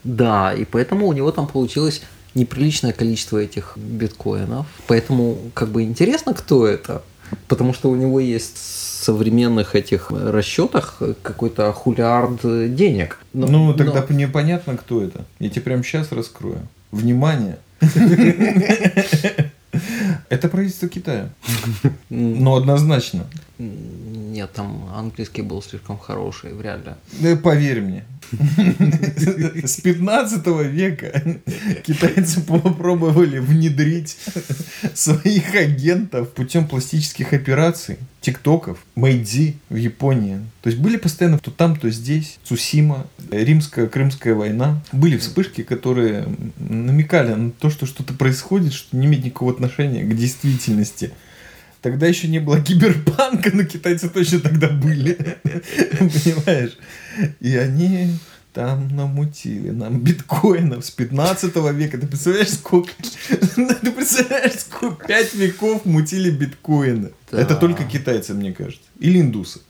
Да, 0.03 0.55
и 0.55 0.65
поэтому 0.65 1.07
у 1.07 1.13
него 1.13 1.31
там 1.31 1.47
получилось 1.47 2.03
неприличное 2.35 2.93
количество 2.93 3.39
этих 3.39 3.77
биткоинов. 3.77 4.67
Поэтому 4.87 5.39
как 5.53 5.69
бы 5.69 5.83
интересно, 5.83 6.35
кто 6.35 6.67
это. 6.67 7.03
Потому 7.49 7.75
что 7.75 7.91
у 7.91 7.97
него 7.97 8.21
есть 8.21 8.59
современных 9.05 9.75
этих 9.77 10.11
расчетах 10.11 11.03
какой-то 11.23 11.73
хулиард 11.73 12.41
денег. 12.75 13.19
Но, 13.33 13.47
ну, 13.47 13.75
тогда 13.75 14.05
но... 14.09 14.17
непонятно, 14.17 14.77
кто 14.77 15.03
это. 15.03 15.25
Я 15.39 15.51
тебе 15.51 15.63
прямо 15.63 15.85
сейчас 15.85 16.13
раскрою. 16.13 16.61
Внимание! 16.91 17.59
Это 20.29 20.49
правительство 20.49 20.89
Китая. 20.89 21.29
Но 22.09 22.57
однозначно. 22.57 23.27
Нет, 23.59 24.53
там 24.53 24.91
английский 24.93 25.43
был 25.43 25.63
слишком 25.63 25.97
хороший, 25.97 26.53
вряд 26.55 26.85
ли. 26.87 26.93
Да 27.21 27.37
поверь 27.37 27.81
мне. 27.81 28.05
С 29.65 29.81
15 29.81 30.47
века 30.71 31.23
китайцы 31.85 32.41
попробовали 32.41 33.39
внедрить 33.39 34.17
своих 34.95 35.55
агентов 35.55 36.31
путем 36.33 36.67
пластических 36.67 37.33
операций, 37.33 37.99
тиктоков, 38.21 38.79
Мэйдзи 38.97 39.57
в 39.69 39.77
Японии. 39.77 40.41
То 40.63 40.71
есть 40.71 40.81
были 40.81 40.97
постоянно 40.97 41.39
то 41.39 41.51
там, 41.51 41.77
то 41.77 41.91
здесь. 41.91 42.39
Цусима, 42.45 43.07
римско-крымская 43.31 44.35
война. 44.35 44.83
Были 44.93 45.17
вспышки, 45.17 45.63
которые 45.63 46.27
намекали 46.59 47.35
на 47.35 47.51
то, 47.53 47.71
что 47.71 47.87
что-то 47.87 48.15
происходит, 48.15 48.73
что 48.73 48.97
не 48.97 49.07
имеет 49.07 49.25
никакого 49.25 49.53
отношения 49.53 50.03
к 50.03 50.17
действительности. 50.17 51.13
Тогда 51.85 52.07
еще 52.07 52.29
не 52.29 52.39
было 52.39 52.63
киберпанка, 52.63 53.51
но 53.53 53.65
китайцы 53.65 54.09
точно 54.09 54.41
тогда 54.41 54.69
были. 54.69 55.19
Понимаешь? 55.99 56.79
И 57.41 57.55
они 57.57 58.09
Там 58.55 58.89
намутили 58.97 59.69
нам 59.71 60.01
биткоинов 60.01 60.87
с 60.87 60.91
15 60.93 61.57
века. 61.75 61.99
Ты 61.99 62.07
представляешь, 62.07 62.53
сколько... 62.55 62.91
Ты 63.57 63.91
представляешь, 63.91 64.61
сколько... 64.61 65.07
Пять 65.07 65.35
веков 65.35 65.85
мутили 65.85 66.31
биткоины. 66.31 67.11
Да. 67.31 67.41
Это 67.41 67.55
только 67.57 67.83
китайцы, 67.85 68.33
мне 68.33 68.53
кажется. 68.53 68.87
Или 69.01 69.21
индусы. 69.21 69.61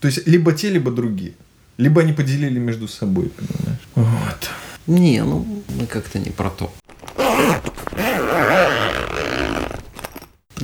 То 0.00 0.08
есть, 0.08 0.26
либо 0.26 0.52
те, 0.52 0.68
либо 0.68 0.90
другие. 0.90 1.32
Либо 1.78 2.02
они 2.02 2.12
поделили 2.12 2.58
между 2.58 2.88
собой, 2.88 3.30
понимаешь? 3.30 3.80
Вот. 3.94 4.50
Не, 4.86 5.22
ну 5.22 5.46
мы 5.78 5.86
как-то 5.86 6.18
не 6.18 6.30
про 6.30 6.50
то. 6.50 6.74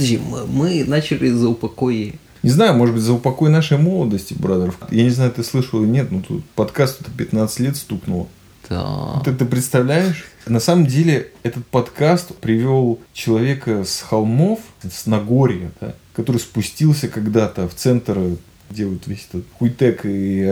Подожди, 0.01 0.19
мы, 0.49 0.85
начали 0.87 1.29
за 1.29 1.51
упокои. 1.51 2.15
Не 2.43 2.49
знаю, 2.49 2.75
может 2.75 2.95
быть, 2.95 3.05
за 3.05 3.13
упокой 3.13 3.51
нашей 3.51 3.77
молодости, 3.77 4.33
брадеров. 4.33 4.79
Я 4.91 5.03
не 5.03 5.11
знаю, 5.11 5.31
ты 5.31 5.45
слышал 5.45 5.83
или 5.83 5.91
нет, 5.91 6.11
но 6.11 6.23
тут 6.23 6.43
подкасту 6.55 7.05
15 7.19 7.61
лет 7.61 7.77
стукнуло. 7.77 8.27
Да. 8.71 9.21
Ты, 9.23 9.35
ты 9.35 9.45
представляешь? 9.45 10.25
На 10.47 10.59
самом 10.59 10.87
деле 10.87 11.33
этот 11.43 11.67
подкаст 11.67 12.35
привел 12.37 12.99
человека 13.13 13.85
с 13.85 14.01
холмов, 14.01 14.61
с 14.91 15.05
Нагорья, 15.05 15.71
да, 15.83 15.95
который 16.15 16.39
спустился 16.39 17.09
когда-то 17.09 17.69
в 17.69 17.75
центр, 17.75 18.39
где 18.71 18.87
вот 18.87 19.07
весь 19.07 19.27
этот 19.29 19.45
хуйтек 19.59 20.07
и 20.07 20.43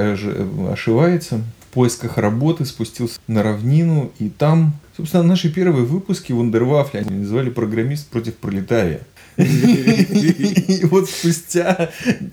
ошивается, 0.70 1.40
в 1.70 1.72
поисках 1.72 2.18
работы 2.18 2.66
спустился 2.66 3.18
на 3.28 3.42
равнину, 3.42 4.12
и 4.18 4.28
там, 4.28 4.74
собственно, 4.94 5.22
наши 5.22 5.50
первые 5.50 5.87
выпуски 5.87 6.32
Вундервафля 6.32 6.98
они 6.98 7.20
называли 7.20 7.48
«Программист 7.48 8.08
против 8.08 8.34
пролетария». 8.34 9.06
И 9.38 10.85
вот 10.85 11.09
спустя 11.09 11.90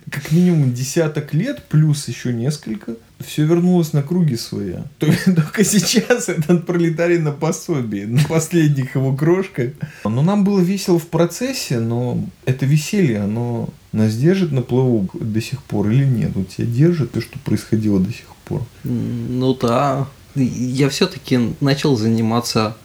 как 0.10 0.32
минимум 0.32 0.74
десяток 0.74 1.34
лет, 1.34 1.64
плюс 1.70 2.08
еще 2.08 2.34
несколько, 2.34 2.96
все 3.26 3.46
вернулось 3.46 3.94
на 3.94 4.02
круги 4.02 4.36
своя. 4.36 4.86
Только 4.98 5.64
сейчас 5.64 6.30
этот 6.30 6.66
пролетарий 6.66 7.20
на 7.20 7.32
пособии, 7.32 8.06
на 8.06 8.24
последних 8.24 8.96
его 8.96 9.16
крошках. 9.16 9.72
Но 10.04 10.22
нам 10.22 10.44
было 10.44 10.60
весело 10.60 11.00
в 11.00 11.08
процессе, 11.08 11.80
но 11.80 12.28
это 12.46 12.66
веселье, 12.66 13.22
оно 13.22 13.70
нас 13.92 14.16
держит 14.16 14.52
на 14.52 14.62
плаву 14.62 15.10
до 15.14 15.42
сих 15.42 15.64
пор 15.64 15.90
или 15.90 16.06
нет? 16.06 16.32
Вот 16.36 16.50
тебя 16.50 16.68
держит 16.68 17.12
то, 17.12 17.22
что 17.22 17.40
происходило 17.40 18.00
до 18.00 18.10
сих 18.10 18.28
пор. 18.46 18.64
Ну 18.84 19.54
да. 19.54 20.08
Я 20.36 20.90
все-таки 20.90 21.54
начал 21.62 21.96
заниматься 21.96 22.76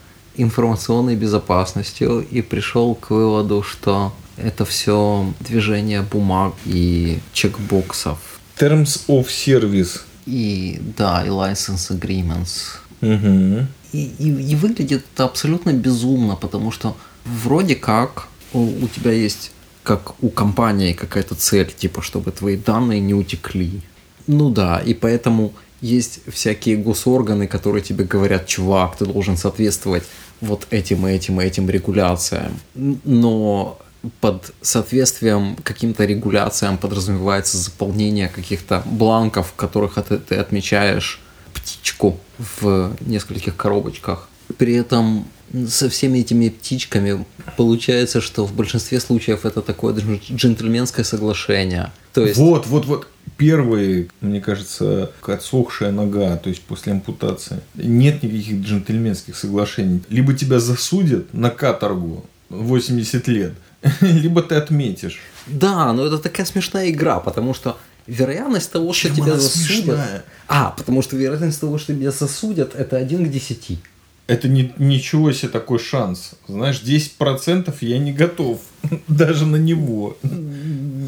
информационной 0.43 1.17
безопасностью 1.17 2.27
и 2.31 2.43
пришел 2.43 2.95
к 2.95 3.11
выводу, 3.11 3.63
что 3.63 4.13
это 4.37 4.65
все 4.65 5.33
движение 5.41 6.03
бумаг 6.03 6.55
и 6.65 7.19
чекбоксов. 7.33 8.19
Terms 8.59 9.07
of 9.09 9.27
Service. 9.27 10.01
И 10.27 10.81
да, 10.97 11.25
и 11.25 11.29
license 11.29 11.91
agreements. 11.91 12.79
Угу. 13.01 13.67
И, 13.93 14.13
и, 14.19 14.53
и 14.53 14.57
выглядит 14.57 15.05
это 15.15 15.25
абсолютно 15.25 15.73
безумно, 15.73 16.37
потому 16.37 16.71
что 16.71 16.97
вроде 17.25 17.75
как 17.75 18.29
у, 18.53 18.61
у 18.61 18.89
тебя 18.89 19.13
есть, 19.13 19.53
как 19.83 20.23
у 20.23 20.29
компании, 20.29 20.93
какая-то 20.93 21.35
цель, 21.35 21.73
типа, 21.73 22.03
чтобы 22.03 22.31
твои 22.31 22.57
данные 22.57 23.01
не 23.01 23.15
утекли. 23.15 23.81
Ну 24.27 24.51
да, 24.51 24.79
и 24.79 24.95
поэтому 24.95 25.53
есть 25.81 26.21
всякие 26.29 26.77
госорганы, 26.77 27.47
которые 27.47 27.83
тебе 27.83 28.05
говорят, 28.05 28.47
чувак, 28.47 28.97
ты 28.97 29.07
должен 29.07 29.37
соответствовать 29.37 30.05
вот 30.41 30.67
этим 30.71 31.07
и 31.07 31.13
этим 31.13 31.41
и 31.41 31.45
этим 31.45 31.69
регуляциям. 31.69 32.59
Но 32.75 33.79
под 34.21 34.53
соответствием 34.63 35.57
каким-то 35.63 36.05
регуляциям 36.05 36.79
подразумевается 36.79 37.59
заполнение 37.59 38.29
каких-то 38.29 38.83
бланков, 38.87 39.49
в 39.49 39.55
которых 39.55 39.99
ты 40.29 40.35
отмечаешь 40.37 41.21
птичку 41.53 42.19
в 42.39 42.95
нескольких 43.01 43.57
коробочках. 43.57 44.29
При 44.57 44.75
этом 44.75 45.27
со 45.69 45.89
всеми 45.91 46.21
этими 46.21 46.49
птичками 46.49 47.25
получается, 47.57 48.21
что 48.21 48.47
в 48.47 48.55
большинстве 48.55 49.01
случаев 49.01 49.45
это 49.45 49.63
такое 49.63 49.95
джентльменское 49.95 51.05
соглашение. 51.05 51.93
То 52.13 52.27
есть... 52.27 52.37
Вот, 52.39 52.67
вот, 52.67 52.87
вот. 52.87 53.07
Первые, 53.37 54.09
мне 54.21 54.41
кажется, 54.43 55.13
отсохшая 55.23 55.93
нога, 55.93 56.37
то 56.37 56.51
есть 56.51 56.61
после 56.61 56.93
ампутации. 56.93 57.61
Нет 57.75 58.23
никаких 58.23 58.61
джентльменских 58.61 59.35
соглашений. 59.35 60.03
Либо 60.11 60.35
тебя 60.35 60.61
засудят 60.61 61.33
на 61.33 61.49
каторгу 61.49 62.27
80 62.51 63.29
лет, 63.29 63.53
либо 64.03 64.43
ты 64.43 64.57
отметишь. 64.57 65.21
Да, 65.47 65.91
но 65.95 66.05
это 66.05 66.19
такая 66.19 66.45
смешная 66.45 66.91
игра, 66.91 67.19
потому 67.19 67.55
что 67.55 67.79
вероятность 68.07 68.71
того, 68.73 68.93
Чем 68.93 69.13
что 69.13 69.23
тебя 69.23 69.33
она 69.33 69.41
засудят... 69.41 69.85
смешная? 69.85 70.25
А, 70.47 70.75
потому 70.77 71.01
что 71.01 71.17
вероятность 71.17 71.61
того, 71.61 71.79
что 71.79 71.95
тебя 71.95 72.11
засудят, 72.11 72.75
это 72.75 72.97
1 72.97 73.27
к 73.27 73.31
10. 73.31 73.79
Это 74.27 74.49
не, 74.49 74.73
ничего 74.79 75.33
себе 75.33 75.49
такой 75.49 75.79
шанс. 75.79 76.33
Знаешь, 76.47 76.83
10% 76.83 77.75
я 77.81 77.99
не 77.99 78.13
готов 78.13 78.61
даже 79.09 79.47
на 79.47 79.57
него. 79.57 80.17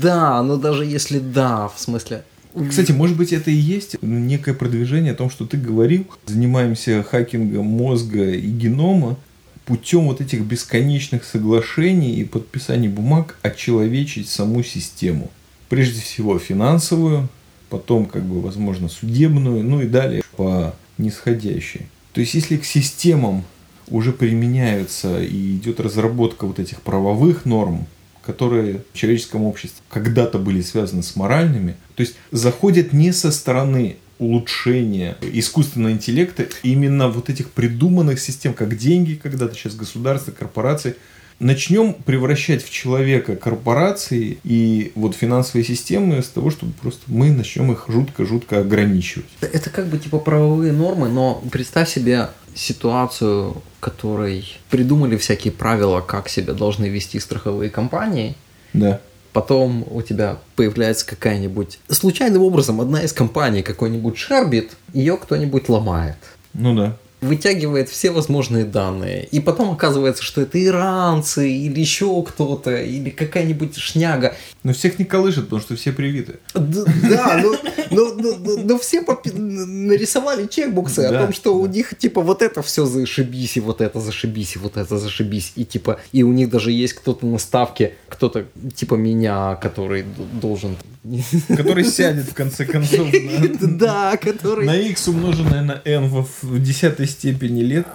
Да, 0.03 0.43
но 0.43 0.57
даже 0.57 0.85
если 0.85 1.19
да, 1.19 1.69
в 1.69 1.79
смысле... 1.79 2.25
Кстати, 2.69 2.93
может 2.93 3.17
быть, 3.17 3.33
это 3.33 3.51
и 3.51 3.55
есть 3.55 3.97
некое 4.03 4.53
продвижение 4.53 5.13
о 5.13 5.17
том, 5.17 5.31
что 5.31 5.47
ты 5.47 5.57
говорил. 5.57 6.07
Занимаемся 6.27 7.03
хакингом 7.03 7.65
мозга 7.65 8.31
и 8.31 8.47
генома 8.47 9.17
путем 9.65 10.07
вот 10.09 10.21
этих 10.21 10.43
бесконечных 10.43 11.25
соглашений 11.25 12.17
и 12.17 12.25
подписаний 12.25 12.89
бумаг 12.89 13.39
очеловечить 13.43 14.29
саму 14.29 14.63
систему. 14.63 15.31
Прежде 15.69 16.01
всего 16.01 16.39
финансовую, 16.39 17.29
потом, 17.71 18.05
как 18.05 18.23
бы, 18.23 18.43
возможно, 18.43 18.89
судебную, 18.89 19.65
ну 19.65 19.81
и 19.81 19.87
далее 19.87 20.23
по 20.37 20.75
нисходящей. 20.99 21.87
То 22.13 22.21
есть, 22.21 22.35
если 22.35 22.59
к 22.59 22.67
системам 22.67 23.45
уже 23.89 24.13
применяются 24.13 25.23
и 25.23 25.57
идет 25.57 25.81
разработка 25.81 26.47
вот 26.47 26.59
этих 26.59 26.83
правовых 26.83 27.47
норм, 27.47 27.87
которые 28.23 28.83
в 28.93 28.97
человеческом 28.97 29.45
обществе 29.45 29.83
когда-то 29.89 30.39
были 30.39 30.63
связаны 30.63 31.03
с 31.03 31.17
моральными, 31.17 31.77
то 31.95 32.03
есть 32.03 32.15
заходят 32.31 32.93
не 32.93 33.13
со 33.13 33.31
стороны 33.33 33.97
улучшения 34.19 35.17
искусственного 35.21 35.93
интеллекта, 35.93 36.47
именно 36.63 37.09
вот 37.09 37.29
этих 37.29 37.51
придуманных 37.51 38.21
систем, 38.21 38.55
как 38.55 38.77
деньги 38.77 39.19
когда-то, 39.21 39.55
сейчас 39.55 39.75
государства, 39.75 40.31
корпорации, 40.31 40.97
начнем 41.39 41.95
превращать 41.95 42.65
в 42.65 42.71
человека 42.71 43.37
корпорации 43.37 44.39
и 44.45 44.93
вот 44.95 45.15
финансовые 45.15 45.65
системы 45.65 46.23
с 46.23 46.29
того, 46.29 46.51
чтобы 46.51 46.73
просто 46.73 47.03
мы 47.07 47.31
начнем 47.31 47.73
их 47.73 47.87
жутко-жутко 47.89 48.61
ограничивать. 48.61 49.27
Это 49.41 49.71
как 49.71 49.87
бы 49.87 49.99
типа 49.99 50.19
правовые 50.19 50.73
нормы, 50.73 51.09
но 51.09 51.43
представь 51.51 51.91
себе 51.91 52.29
ситуацию, 52.55 53.63
которой 53.81 54.45
придумали 54.71 55.17
всякие 55.17 55.53
правила, 55.53 56.01
как 56.01 56.29
себя 56.29 56.53
должны 56.53 56.87
вести 56.87 57.19
страховые 57.19 57.71
компании. 57.71 58.37
Да. 58.73 59.01
Потом 59.33 59.87
у 59.91 60.03
тебя 60.03 60.39
появляется 60.57 61.07
какая-нибудь... 61.07 61.79
Случайным 61.89 62.43
образом 62.43 62.81
одна 62.81 63.03
из 63.03 63.13
компаний, 63.13 63.63
какой-нибудь 63.63 64.19
Шарбит, 64.19 64.73
ее 64.93 65.17
кто-нибудь 65.17 65.69
ломает. 65.71 66.17
Ну 66.53 66.75
да. 66.75 66.99
Вытягивает 67.23 67.89
все 67.89 68.11
возможные 68.11 68.65
данные. 68.65 69.27
И 69.31 69.41
потом 69.41 69.71
оказывается, 69.71 70.23
что 70.23 70.43
это 70.43 70.63
иранцы, 70.63 71.51
или 71.51 71.81
еще 71.81 72.23
кто-то, 72.23 72.77
или 72.77 73.11
какая-нибудь 73.11 73.77
шняга. 73.77 74.37
Но 74.63 74.73
всех 74.73 74.99
не 74.99 75.05
колышет, 75.05 75.45
потому 75.45 75.63
что 75.63 75.77
все 75.77 75.93
привиты. 75.93 76.41
Да, 76.55 77.41
ну, 77.43 77.57
ну, 77.91 78.15
ну, 78.17 78.63
ну, 78.65 78.79
все 78.79 79.03
нарисовали 79.03 80.47
чекбоксы 80.47 81.01
о 81.01 81.23
том, 81.23 81.33
что 81.33 81.57
у 81.57 81.67
них 81.67 81.97
типа 81.97 82.21
вот 82.21 82.43
это 82.43 82.63
все 82.63 82.87
зашибись, 82.87 83.57
и 83.57 83.61
вот 83.61 83.81
это 83.81 84.01
зашибись, 84.01 84.57
и 84.57 84.59
вот 84.59 84.77
это 84.77 84.99
зашибись. 84.99 85.53
И 85.57 85.65
типа, 85.65 86.01
и 86.13 86.23
у 86.23 86.33
них 86.33 86.51
даже 86.51 86.71
есть 86.73 86.95
кто-то 86.95 87.27
на 87.27 87.39
ставке, 87.39 87.95
кто-то 88.09 88.47
типа 88.75 88.95
меня, 88.95 89.57
который 89.57 90.05
должен... 90.41 90.77
Который 91.49 91.85
сядет 91.85 92.27
в 92.27 92.35
конце 92.35 92.65
концов 92.65 93.09
Да, 93.61 94.17
который... 94.17 94.67
на 94.67 94.77
x 94.77 95.09
умноженное 95.09 95.63
на 95.63 95.83
n 95.85 96.09
в 96.09 96.61
десятой 96.61 97.09
степени 97.13 97.63
лет. 97.63 97.87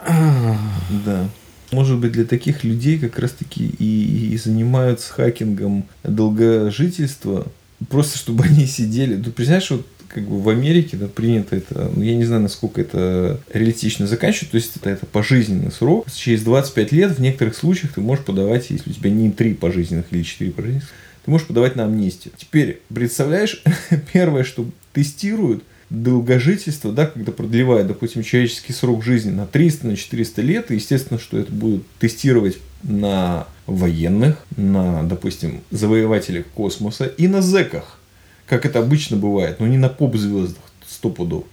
Да. 1.06 1.30
Может 1.72 1.98
быть, 1.98 2.14
для 2.14 2.24
таких 2.24 2.64
людей 2.64 2.98
как 2.98 3.20
раз-таки 3.20 3.68
и, 3.68 4.30
и 4.32 4.38
занимаются 4.38 5.12
хакингом 5.12 5.86
долгожительства, 6.04 7.48
просто 7.90 8.18
чтобы 8.18 8.44
они 8.50 8.66
сидели. 8.66 9.22
Ты 9.22 9.32
представляешь, 9.32 9.72
вот 9.72 9.86
как 10.08 10.24
бы 10.24 10.42
в 10.42 10.50
Америке 10.50 10.98
да, 10.98 11.08
принято 11.08 11.56
это, 11.56 11.92
ну, 11.94 12.02
я 12.02 12.16
не 12.16 12.26
знаю, 12.26 12.42
насколько 12.42 12.80
это 12.80 13.40
реалистично 13.54 14.08
заканчивать, 14.08 14.52
то 14.52 14.58
есть 14.58 14.76
это, 14.78 14.90
это 14.90 15.06
пожизненный 15.06 15.72
срок. 15.72 16.08
Через 16.12 16.44
25 16.44 16.92
лет 16.92 17.12
в 17.18 17.22
некоторых 17.22 17.56
случаях 17.56 17.94
ты 17.94 18.02
можешь 18.02 18.24
подавать, 18.24 18.70
если 18.70 18.90
у 18.90 18.94
тебя 18.94 19.10
не 19.10 19.32
3 19.32 19.54
пожизненных 19.56 20.06
или 20.12 20.24
4 20.24 20.52
пожизненных, 20.52 20.88
ты 21.26 21.32
можешь 21.32 21.48
подавать 21.48 21.76
на 21.76 21.84
амнистию. 21.84 22.34
Теперь, 22.38 22.82
представляешь, 22.88 23.62
первое, 24.14 24.44
что 24.44 24.66
тестируют, 24.94 25.64
долгожительство, 25.89 26.91
да, 26.91 27.06
когда 27.06 27.32
продлевают, 27.32 27.88
допустим, 27.88 28.23
человеческий 28.23 28.73
срок 28.73 29.04
жизни 29.04 29.32
на 29.32 29.45
300, 29.45 29.88
на 29.88 29.95
400 29.95 30.41
лет, 30.41 30.71
и 30.71 30.76
естественно, 30.76 31.19
что 31.19 31.38
это 31.38 31.52
будут 31.52 31.88
тестировать 32.00 32.58
на 32.84 33.47
военных, 33.65 34.45
на, 34.56 35.04
допустим, 35.04 35.62
завоевателях 35.71 36.45
космоса 36.47 37.06
и 37.06 37.28
на 37.28 37.41
зеках, 37.41 38.00
как 38.47 38.65
это 38.65 38.80
обычно 38.80 39.17
бывает, 39.17 39.60
но 39.60 39.67
не 39.67 39.78
на 39.78 39.89
поп-звездах, 39.89 40.63
сто 40.88 41.10
пудов. 41.10 41.45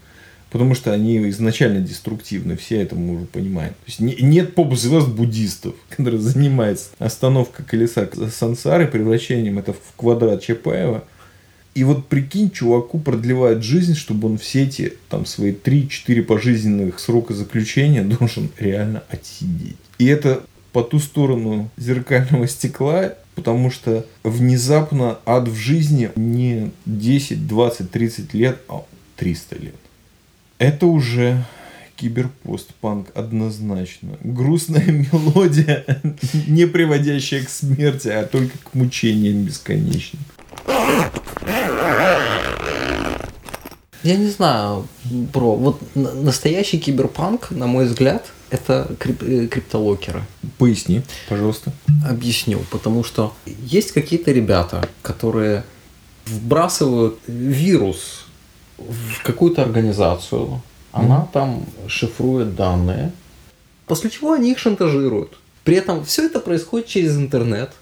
Потому 0.50 0.76
что 0.76 0.92
они 0.92 1.28
изначально 1.30 1.80
деструктивны, 1.80 2.56
все 2.56 2.80
это 2.80 2.94
мы 2.94 3.16
уже 3.16 3.24
понимаем. 3.24 3.70
То 3.70 3.86
есть 3.86 3.98
не, 3.98 4.14
нет 4.14 4.54
поп-звезд 4.54 5.08
буддистов, 5.08 5.74
которые 5.88 6.20
занимаются 6.20 6.90
остановкой 6.98 7.64
колеса 7.64 8.08
сансары, 8.32 8.86
превращением 8.86 9.58
это 9.58 9.72
в 9.72 9.96
квадрат 9.96 10.42
Чапаева. 10.42 11.04
И 11.74 11.82
вот 11.82 12.06
прикинь, 12.06 12.50
чуваку 12.50 13.00
продлевает 13.00 13.64
жизнь, 13.64 13.94
чтобы 13.94 14.28
он 14.28 14.38
все 14.38 14.62
эти 14.62 14.94
там 15.08 15.26
свои 15.26 15.52
3-4 15.52 16.22
пожизненных 16.22 17.00
срока 17.00 17.34
заключения 17.34 18.02
должен 18.18 18.50
реально 18.58 19.02
отсидеть. 19.08 19.76
И 19.98 20.06
это 20.06 20.42
по 20.72 20.82
ту 20.82 20.98
сторону 20.98 21.70
зеркального 21.76 22.46
стекла, 22.46 23.14
потому 23.34 23.70
что 23.70 24.06
внезапно 24.22 25.18
ад 25.26 25.48
в 25.48 25.56
жизни 25.56 26.10
не 26.16 26.70
10, 26.86 27.46
20, 27.46 27.90
30 27.90 28.34
лет, 28.34 28.58
а 28.68 28.84
300 29.16 29.56
лет. 29.56 29.74
Это 30.58 30.86
уже 30.86 31.44
киберпостпанк 31.96 33.08
однозначно. 33.14 34.18
Грустная 34.22 34.86
мелодия, 35.12 35.84
не 36.46 36.66
приводящая 36.66 37.44
к 37.44 37.48
смерти, 37.48 38.08
а 38.08 38.24
только 38.24 38.58
к 38.58 38.74
мучениям 38.74 39.44
бесконечным. 39.44 40.22
Я 44.02 44.16
не 44.16 44.28
знаю, 44.28 44.86
бро, 45.04 45.56
вот 45.56 45.80
настоящий 45.94 46.78
киберпанк, 46.78 47.50
на 47.50 47.66
мой 47.66 47.86
взгляд, 47.86 48.26
это 48.50 48.94
крип 48.98 49.22
э, 49.22 49.46
криптолокеры. 49.46 50.22
Поясни, 50.58 51.02
пожалуйста. 51.28 51.72
Объясню, 52.06 52.60
потому 52.70 53.02
что 53.02 53.32
есть 53.46 53.92
какие-то 53.92 54.30
ребята, 54.30 54.86
которые 55.00 55.64
вбрасывают 56.26 57.18
вирус 57.26 58.26
в 58.76 59.22
какую-то 59.22 59.62
организацию, 59.62 60.60
она 60.92 61.20
mm. 61.20 61.28
там 61.32 61.66
шифрует 61.88 62.54
данные, 62.54 63.10
после 63.86 64.10
чего 64.10 64.32
они 64.32 64.52
их 64.52 64.58
шантажируют. 64.58 65.38
При 65.64 65.76
этом 65.76 66.04
все 66.04 66.26
это 66.26 66.40
происходит 66.40 66.88
через 66.88 67.16
интернет, 67.16 67.72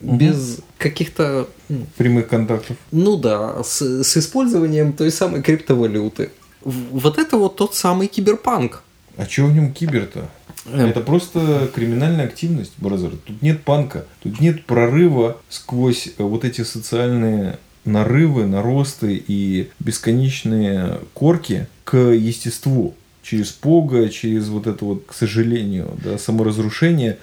угу. 0.00 0.16
без 0.16 0.58
каких-то 0.78 1.48
прямых 1.96 2.28
контактов. 2.28 2.76
Ну 2.90 3.16
да, 3.16 3.62
с, 3.62 3.80
с 3.80 4.16
использованием 4.16 4.92
той 4.92 5.10
самой 5.10 5.42
криптовалюты. 5.42 6.30
Вот 6.62 7.18
это 7.18 7.36
вот 7.36 7.56
тот 7.56 7.74
самый 7.74 8.06
киберпанк. 8.06 8.82
А 9.16 9.26
что 9.26 9.46
в 9.46 9.52
нем 9.52 9.72
кибер-то? 9.72 10.28
Эм. 10.66 10.86
Это 10.86 11.00
просто 11.00 11.70
криминальная 11.74 12.26
активность, 12.26 12.72
бразер. 12.78 13.12
Тут 13.24 13.42
нет 13.42 13.62
панка, 13.62 14.04
тут 14.22 14.40
нет 14.40 14.64
прорыва 14.66 15.38
сквозь 15.48 16.08
э, 16.18 16.22
вот 16.22 16.44
эти 16.44 16.62
социальные 16.62 17.58
нарывы, 17.84 18.46
наросты 18.46 19.22
и 19.26 19.70
бесконечные 19.78 21.00
корки 21.14 21.66
к 21.84 21.96
естеству. 21.96 22.94
Через 23.22 23.50
пога, 23.50 24.08
через 24.08 24.48
вот 24.48 24.66
это 24.66 24.84
вот, 24.84 25.04
к 25.06 25.12
сожалению, 25.12 25.90
да, 26.02 26.18
саморазрушение. 26.18 27.18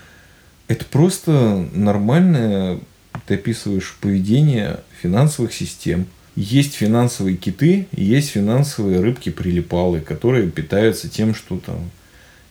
Это 0.68 0.86
просто 0.86 1.68
нормальное, 1.74 2.80
ты 3.26 3.36
описываешь 3.36 3.98
поведение 4.02 4.82
финансовых 5.02 5.54
систем. 5.54 6.08
Есть 6.36 6.76
финансовые 6.76 7.36
киты, 7.36 7.88
есть 7.92 8.30
финансовые 8.30 9.00
рыбки-прилипалы, 9.00 10.02
которые 10.02 10.50
питаются 10.50 11.10
тем, 11.10 11.34
что 11.34 11.58
там 11.58 11.90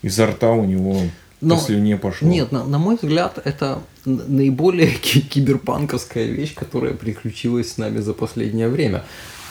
изо 0.03 0.27
рта 0.27 0.51
у 0.51 0.65
него 0.65 1.01
но, 1.41 1.57
по 1.57 1.63
слюне 1.63 1.97
пошло. 1.97 2.29
Нет, 2.29 2.51
на, 2.51 2.65
на 2.65 2.79
мой 2.79 2.97
взгляд, 2.97 3.41
это 3.45 3.81
наиболее 4.05 4.91
киберпанковская 5.31 6.25
вещь, 6.25 6.55
которая 6.55 6.95
приключилась 6.95 7.73
с 7.73 7.79
нами 7.79 7.99
за 8.01 8.15
последнее 8.15 8.69
время. 8.69 9.05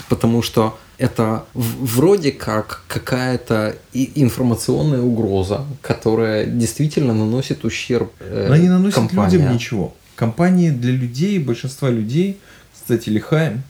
Потому 0.09 0.41
что 0.41 0.77
это 0.97 1.45
вроде 1.53 2.31
как 2.31 2.83
какая-то 2.87 3.75
информационная 3.93 5.01
угроза, 5.01 5.65
которая 5.81 6.45
действительно 6.45 7.13
наносит 7.13 7.65
ущерб. 7.65 8.11
Э, 8.19 8.47
Но 8.49 8.55
не 8.55 8.69
наносит 8.69 8.95
компания. 8.95 9.37
людям 9.37 9.53
ничего. 9.53 9.93
Компании 10.15 10.69
для 10.69 10.91
людей, 10.91 11.39
большинства 11.39 11.89
людей, 11.89 12.39
кстати, 12.73 13.09
лихаем, 13.09 13.63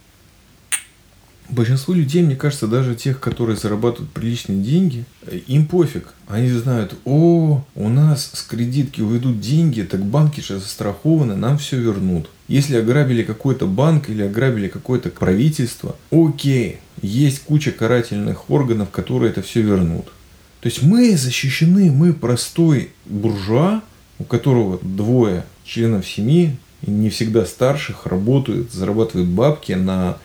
Большинству 1.47 1.93
людей, 1.93 2.23
мне 2.23 2.35
кажется, 2.35 2.67
даже 2.67 2.95
тех, 2.95 3.19
которые 3.19 3.55
зарабатывают 3.55 4.11
приличные 4.11 4.63
деньги, 4.63 5.05
им 5.45 5.67
пофиг. 5.67 6.13
Они 6.27 6.49
знают, 6.49 6.95
о, 7.05 7.63
у 7.75 7.89
нас 7.89 8.31
с 8.33 8.41
кредитки 8.41 9.01
уйдут 9.01 9.39
деньги, 9.41 9.83
так 9.83 10.03
банки 10.03 10.41
же 10.41 10.59
застрахованы, 10.59 11.35
нам 11.35 11.59
все 11.59 11.77
вернут. 11.77 12.29
Если 12.47 12.77
ограбили 12.77 13.23
какой-то 13.23 13.65
банк 13.65 14.09
или 14.09 14.23
ограбили 14.23 14.67
какое-то 14.67 15.09
правительство, 15.09 15.95
окей, 16.11 16.77
есть 17.01 17.41
куча 17.43 17.71
карательных 17.71 18.49
органов, 18.49 18.91
которые 18.91 19.31
это 19.31 19.41
все 19.41 19.61
вернут. 19.61 20.05
То 20.61 20.69
есть 20.69 20.83
мы 20.83 21.15
защищены, 21.17 21.91
мы 21.91 22.13
простой 22.13 22.91
буржуа, 23.05 23.81
у 24.19 24.23
которого 24.23 24.79
двое 24.81 25.43
членов 25.63 26.07
семьи, 26.07 26.57
не 26.85 27.09
всегда 27.09 27.45
старших, 27.45 28.05
работают, 28.05 28.71
зарабатывают 28.71 29.29
бабки 29.29 29.73
на 29.73 30.17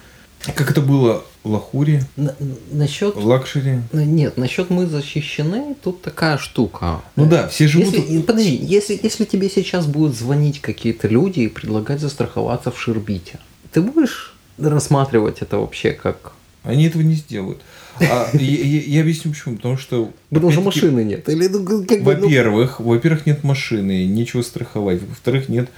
как 0.54 0.70
это 0.70 0.80
было 0.80 1.24
в 1.42 1.50
Лахуре? 1.50 2.04
На, 2.16 2.34
насчет... 2.70 3.16
Лакшери? 3.16 3.80
Нет, 3.92 4.36
насчет 4.36 4.70
мы 4.70 4.86
защищены, 4.86 5.74
тут 5.82 6.02
такая 6.02 6.38
штука. 6.38 7.00
Ну 7.16 7.26
да, 7.26 7.48
все 7.48 7.66
живут... 7.66 7.94
Если, 7.94 8.20
подожди, 8.22 8.56
если, 8.56 8.98
если 9.02 9.24
тебе 9.24 9.48
сейчас 9.48 9.86
будут 9.86 10.16
звонить 10.16 10.60
какие-то 10.60 11.08
люди 11.08 11.40
и 11.40 11.48
предлагать 11.48 12.00
застраховаться 12.00 12.70
в 12.70 12.80
Шербите, 12.80 13.38
ты 13.72 13.80
будешь 13.80 14.34
рассматривать 14.58 15.38
это 15.40 15.58
вообще 15.58 15.92
как... 15.92 16.32
Они 16.62 16.86
этого 16.86 17.00
не 17.00 17.14
сделают. 17.14 17.62
А, 18.00 18.28
я, 18.34 18.40
я, 18.40 18.80
я 18.80 19.00
объясню 19.00 19.32
почему. 19.32 19.56
Потому 19.56 19.78
что... 19.78 20.12
Потому 20.28 20.52
что 20.52 20.60
машины 20.60 21.04
нет. 21.04 21.26
Или, 21.28 21.48
ну, 21.48 21.64
как 21.86 22.02
бы, 22.02 22.14
во-первых, 22.14 22.80
ну... 22.80 22.84
во-первых, 22.86 23.24
нет 23.24 23.44
машины, 23.44 24.04
нечего 24.04 24.42
страховать. 24.42 25.00
Во-вторых, 25.02 25.48
нет 25.48 25.70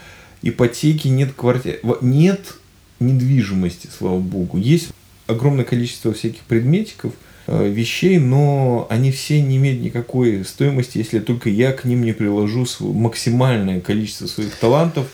ипотеки, 0.43 1.07
нет 1.07 1.35
квартиры. 1.37 1.79
Нет 2.01 2.55
недвижимости, 2.99 3.89
слава 3.97 4.19
богу. 4.19 4.59
Есть 4.59 4.89
огромное 5.33 5.65
количество 5.65 6.13
всяких 6.13 6.41
предметиков, 6.43 7.13
э, 7.47 7.69
вещей, 7.69 8.19
но 8.19 8.87
они 8.91 9.11
все 9.11 9.41
не 9.43 9.57
имеют 9.57 9.81
никакой 9.83 10.45
стоимости, 10.45 10.99
если 10.99 11.19
только 11.19 11.49
я 11.49 11.73
к 11.73 11.85
ним 11.85 12.05
не 12.05 12.13
приложу 12.13 12.67
максимальное 12.81 13.81
количество 13.81 14.27
своих 14.27 14.55
талантов 14.57 15.07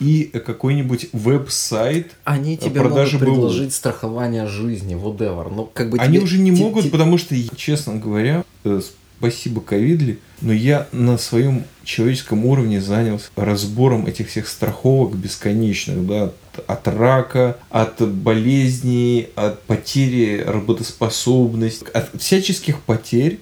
и 0.00 0.24
какой-нибудь 0.24 1.08
веб-сайт 1.12 2.12
Они 2.24 2.56
тебе 2.56 2.80
продажи 2.80 3.18
могут 3.18 3.34
предложить 3.34 3.68
БУ. 3.68 3.72
страхование 3.72 4.46
жизни, 4.46 4.96
whatever. 4.96 5.52
Но 5.54 5.64
как 5.64 5.90
бы 5.90 5.98
Они 5.98 6.16
тебе, 6.16 6.24
уже 6.24 6.38
не 6.38 6.50
могут, 6.50 6.90
потому 6.90 7.18
что, 7.18 7.36
честно 7.56 7.96
говоря, 7.96 8.44
э, 8.64 8.80
спасибо 9.22 9.60
ковидли, 9.60 10.18
но 10.40 10.52
я 10.52 10.88
на 10.90 11.16
своем 11.16 11.62
человеческом 11.84 12.44
уровне 12.44 12.80
занялся 12.80 13.28
разбором 13.36 14.06
этих 14.06 14.28
всех 14.28 14.48
страховок 14.48 15.14
бесконечных, 15.14 16.04
да, 16.04 16.24
от, 16.24 16.64
от 16.66 16.88
рака, 16.88 17.56
от 17.70 18.02
болезней, 18.12 19.28
от 19.36 19.62
потери 19.62 20.42
работоспособности, 20.44 21.86
от 21.94 22.20
всяческих 22.20 22.80
потерь. 22.80 23.38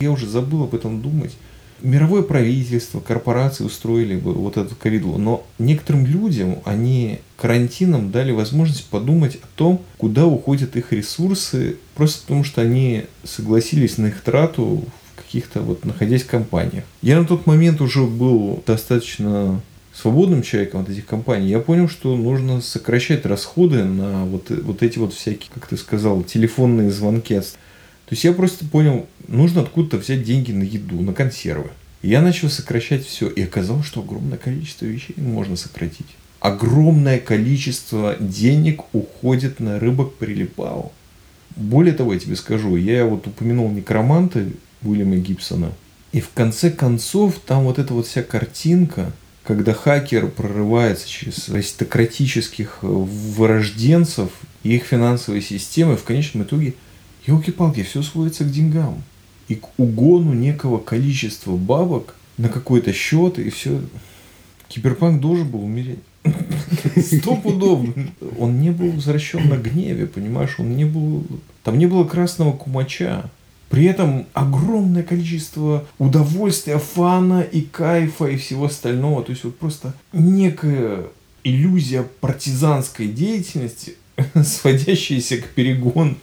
Я 0.00 0.12
уже 0.12 0.26
забыл 0.26 0.64
об 0.64 0.74
этом 0.74 1.02
думать. 1.02 1.32
Мировое 1.82 2.22
правительство, 2.22 3.00
корпорации 3.00 3.64
устроили 3.64 4.16
бы 4.16 4.32
вот 4.32 4.56
эту 4.56 4.74
ковиду, 4.76 5.18
но 5.18 5.44
некоторым 5.58 6.06
людям 6.06 6.60
они 6.64 7.18
карантином 7.36 8.10
дали 8.12 8.30
возможность 8.30 8.86
подумать 8.86 9.36
о 9.36 9.46
том, 9.56 9.82
куда 9.98 10.24
уходят 10.26 10.76
их 10.76 10.92
ресурсы, 10.92 11.76
просто 11.96 12.22
потому 12.22 12.44
что 12.44 12.62
они 12.62 13.04
согласились 13.24 13.98
на 13.98 14.06
их 14.06 14.22
трату 14.22 14.84
каких-то 15.32 15.62
вот 15.62 15.86
находясь 15.86 16.24
в 16.24 16.26
компаниях. 16.26 16.84
Я 17.00 17.18
на 17.18 17.24
тот 17.24 17.46
момент 17.46 17.80
уже 17.80 18.02
был 18.02 18.62
достаточно 18.66 19.62
свободным 19.94 20.42
человеком 20.42 20.82
от 20.82 20.90
этих 20.90 21.06
компаний, 21.06 21.48
я 21.48 21.58
понял, 21.58 21.88
что 21.88 22.16
нужно 22.16 22.60
сокращать 22.60 23.24
расходы 23.24 23.84
на 23.84 24.24
вот, 24.26 24.50
вот 24.50 24.82
эти 24.82 24.98
вот 24.98 25.14
всякие, 25.14 25.50
как 25.52 25.66
ты 25.66 25.76
сказал, 25.76 26.22
телефонные 26.22 26.90
звонки. 26.90 27.40
То 27.40 28.14
есть 28.14 28.24
я 28.24 28.32
просто 28.32 28.66
понял, 28.66 29.06
нужно 29.26 29.62
откуда-то 29.62 29.96
взять 29.98 30.22
деньги 30.22 30.52
на 30.52 30.64
еду, 30.64 31.00
на 31.00 31.14
консервы. 31.14 31.70
И 32.02 32.08
я 32.08 32.20
начал 32.20 32.50
сокращать 32.50 33.06
все, 33.06 33.28
и 33.28 33.42
оказалось, 33.42 33.86
что 33.86 34.00
огромное 34.00 34.38
количество 34.38 34.84
вещей 34.84 35.14
можно 35.16 35.56
сократить. 35.56 36.08
Огромное 36.40 37.18
количество 37.18 38.16
денег 38.18 38.82
уходит 38.92 39.60
на 39.60 39.78
рыбок 39.78 40.14
прилипал. 40.14 40.92
Более 41.54 41.94
того, 41.94 42.12
я 42.12 42.18
тебе 42.18 42.36
скажу, 42.36 42.76
я 42.76 43.06
вот 43.06 43.26
упомянул 43.26 43.70
некроманта, 43.70 44.44
Уильяма 44.84 45.16
Гибсона. 45.16 45.72
И 46.12 46.20
в 46.20 46.30
конце 46.30 46.70
концов 46.70 47.38
там 47.44 47.64
вот 47.64 47.78
эта 47.78 47.94
вот 47.94 48.06
вся 48.06 48.22
картинка, 48.22 49.12
когда 49.44 49.72
хакер 49.72 50.28
прорывается 50.28 51.08
через 51.08 51.48
аристократических 51.48 52.78
э, 52.82 52.86
вырожденцев 52.86 54.30
и 54.62 54.76
их 54.76 54.84
финансовые 54.84 55.42
системы, 55.42 55.96
в 55.96 56.04
конечном 56.04 56.44
итоге, 56.44 56.74
елки-палки, 57.26 57.82
все 57.82 58.02
сводится 58.02 58.44
к 58.44 58.50
деньгам. 58.50 59.02
И 59.48 59.56
к 59.56 59.68
угону 59.78 60.32
некого 60.34 60.78
количества 60.78 61.56
бабок 61.56 62.14
на 62.36 62.48
какой-то 62.48 62.92
счет, 62.92 63.38
и 63.38 63.50
все. 63.50 63.80
Киберпанк 64.68 65.20
должен 65.20 65.48
был 65.48 65.64
умереть. 65.64 65.98
Сто 66.96 67.36
пудов. 67.36 67.86
Он 68.38 68.60
не 68.60 68.70
был 68.70 68.92
возвращен 68.92 69.48
на 69.48 69.56
гневе, 69.56 70.06
понимаешь? 70.06 70.56
Он 70.58 70.76
не 70.76 70.84
был... 70.84 71.26
Там 71.64 71.78
не 71.78 71.86
было 71.86 72.04
красного 72.04 72.52
кумача. 72.52 73.30
При 73.72 73.86
этом 73.86 74.26
огромное 74.34 75.02
количество 75.02 75.86
удовольствия, 75.98 76.76
фана 76.76 77.40
и 77.40 77.62
кайфа 77.62 78.26
и 78.26 78.36
всего 78.36 78.66
остального. 78.66 79.24
То 79.24 79.32
есть 79.32 79.44
вот 79.44 79.56
просто 79.56 79.94
некая 80.12 81.04
иллюзия 81.42 82.02
партизанской 82.20 83.06
деятельности, 83.08 83.94
сводящаяся 84.44 85.38
к 85.38 85.46
перегону 85.54 86.16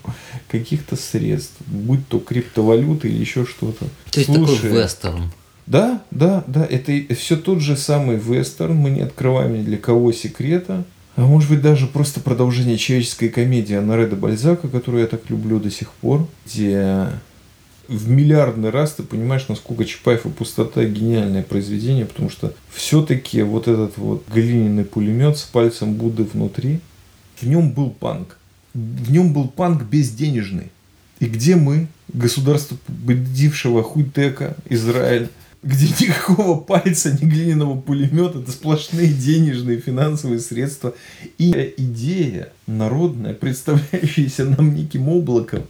каких-то 0.48 0.96
средств, 0.96 1.56
будь 1.66 2.08
то 2.08 2.20
криптовалюта 2.20 3.08
или 3.08 3.18
еще 3.18 3.48
что-то. 3.48 3.86
То 4.12 4.20
есть 4.20 4.32
Слушай, 4.32 4.56
такой 4.56 4.84
вестерн. 4.84 5.32
Да, 5.66 6.04
да, 6.12 6.44
да, 6.46 6.64
это 6.64 7.16
все 7.16 7.36
тот 7.36 7.62
же 7.62 7.76
самый 7.76 8.18
вестерн, 8.18 8.76
мы 8.76 8.92
не 8.92 9.02
открываем 9.02 9.60
ни 9.60 9.64
для 9.64 9.78
кого 9.78 10.12
секрета. 10.12 10.84
А 11.16 11.22
может 11.22 11.50
быть 11.50 11.62
даже 11.62 11.88
просто 11.88 12.20
продолжение 12.20 12.78
человеческой 12.78 13.30
комедии 13.30 13.76
Анареда 13.76 14.16
Бальзака, 14.16 14.68
которую 14.68 15.02
я 15.02 15.08
так 15.08 15.28
люблю 15.32 15.60
до 15.60 15.72
сих 15.72 15.90
пор, 15.94 16.28
где 16.46 17.10
в 17.90 18.08
миллиардный 18.10 18.70
раз 18.70 18.94
ты 18.94 19.04
понимаешь, 19.04 19.48
насколько 19.48 19.84
Чапаев 19.84 20.26
и 20.26 20.30
пустота 20.30 20.84
гениальное 20.84 21.42
произведение, 21.42 22.06
потому 22.06 22.30
что 22.30 22.54
все-таки 22.72 23.42
вот 23.42 23.68
этот 23.68 23.98
вот 23.98 24.24
глиняный 24.32 24.86
пулемет 24.86 25.38
с 25.38 25.44
пальцем 25.44 25.96
Будды 25.96 26.24
внутри, 26.24 26.82
в 27.42 27.48
нем 27.48 27.72
был 27.72 27.90
панк. 27.90 28.38
В 28.76 29.12
нем 29.12 29.34
был 29.34 29.48
панк 29.48 29.84
безденежный. 29.84 30.72
И 31.20 31.26
где 31.26 31.56
мы, 31.56 31.88
государство 32.14 32.78
победившего 32.86 33.82
хуйтека, 33.82 34.56
Израиль, 34.70 35.30
где 35.62 35.88
никакого 35.88 36.60
пальца, 36.60 37.12
ни 37.12 37.28
глиняного 37.28 37.80
пулемета, 37.80 38.40
это 38.40 38.52
сплошные 38.52 39.08
денежные 39.08 39.80
финансовые 39.80 40.40
средства. 40.40 40.94
И 41.38 41.74
идея 41.78 42.50
народная, 42.68 43.34
представляющаяся 43.34 44.46
нам 44.46 44.74
неким 44.74 45.10
облаком. 45.10 45.64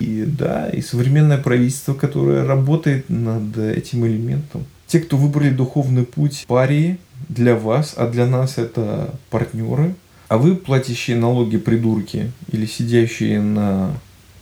И 0.00 0.24
да, 0.26 0.70
и 0.70 0.80
современное 0.80 1.38
правительство, 1.38 1.94
которое 1.94 2.44
работает 2.44 3.10
над 3.10 3.56
этим 3.58 4.06
элементом. 4.06 4.64
Те, 4.86 5.00
кто 5.00 5.16
выбрали 5.16 5.50
духовный 5.50 6.04
путь 6.04 6.44
парии 6.46 6.98
для 7.28 7.54
вас, 7.54 7.94
а 7.96 8.08
для 8.08 8.26
нас 8.26 8.58
это 8.58 9.14
партнеры, 9.30 9.94
а 10.28 10.38
вы, 10.38 10.56
платящие 10.56 11.16
налоги 11.16 11.58
придурки 11.58 12.32
или 12.50 12.66
сидящие 12.66 13.40
на 13.40 13.92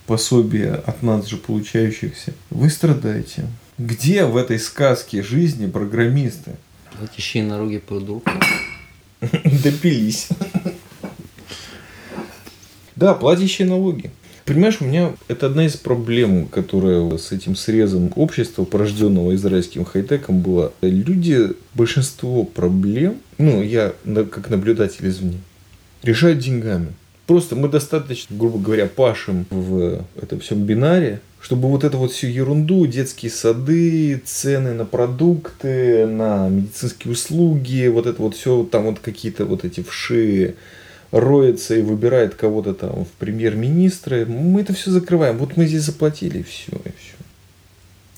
пособие 0.07 0.75
от 0.75 1.03
нас 1.03 1.27
же 1.27 1.37
получающихся, 1.37 2.35
вы 2.51 2.71
страдаете. 2.71 3.45
Где 3.85 4.27
в 4.27 4.37
этой 4.37 4.61
сказке 4.61 5.25
жизни 5.25 5.67
программисты? 5.67 6.53
Платящие 6.97 7.43
налоги 7.43 7.79
придурки. 7.79 8.31
Допились. 9.65 10.29
Да, 12.95 13.15
платящие 13.15 13.67
налоги. 13.67 14.13
Понимаешь, 14.45 14.77
у 14.81 14.85
меня 14.85 15.15
это 15.27 15.47
одна 15.47 15.67
из 15.67 15.77
проблем, 15.77 16.47
которая 16.47 17.19
с 17.19 17.33
этим 17.33 17.57
срезом 17.57 18.13
общества, 18.15 18.65
порожденного 18.65 19.35
израильским 19.35 19.85
хай-теком, 19.85 20.39
была. 20.39 20.71
Люди, 20.81 21.49
большинство 21.75 22.45
проблем, 22.45 23.17
ну, 23.39 23.63
я 23.63 23.95
как 24.05 24.49
наблюдатель 24.49 25.09
извне, 25.09 25.39
решают 26.05 26.39
деньгами. 26.39 26.93
Просто 27.27 27.57
мы 27.57 27.69
достаточно, 27.69 28.37
грубо 28.37 28.59
говоря, 28.59 28.87
пашем 28.87 29.45
в 29.51 30.05
этом 30.21 30.39
всем 30.39 30.63
бинаре, 30.65 31.21
чтобы 31.43 31.69
вот 31.69 31.83
эту 31.83 31.99
вот 31.99 32.13
всю 32.13 32.29
ерунду, 32.29 32.87
детские 32.87 33.31
сады, 33.31 34.23
цены 34.25 34.75
на 34.75 34.85
продукты, 34.85 36.07
на 36.07 36.49
медицинские 36.49 37.13
услуги, 37.13 37.89
вот 37.89 38.07
это 38.07 38.23
вот 38.23 38.37
все, 38.37 38.63
там 38.63 38.85
вот 38.85 39.01
какие-то 39.01 39.45
вот 39.45 39.65
эти 39.65 39.83
вши 39.83 40.55
роется 41.11 41.75
и 41.75 41.83
выбирает 41.83 42.37
кого-то 42.37 42.75
там 42.75 43.05
в 43.05 43.09
премьер-министры, 43.19 44.25
мы 44.25 44.61
это 44.61 44.73
все 44.73 44.93
закрываем. 44.93 45.37
Вот 45.37 45.57
мы 45.57 45.67
здесь 45.67 45.83
заплатили, 45.83 46.39
и 46.39 46.43
все, 46.45 46.73
и 46.73 46.91
все. 46.97 47.17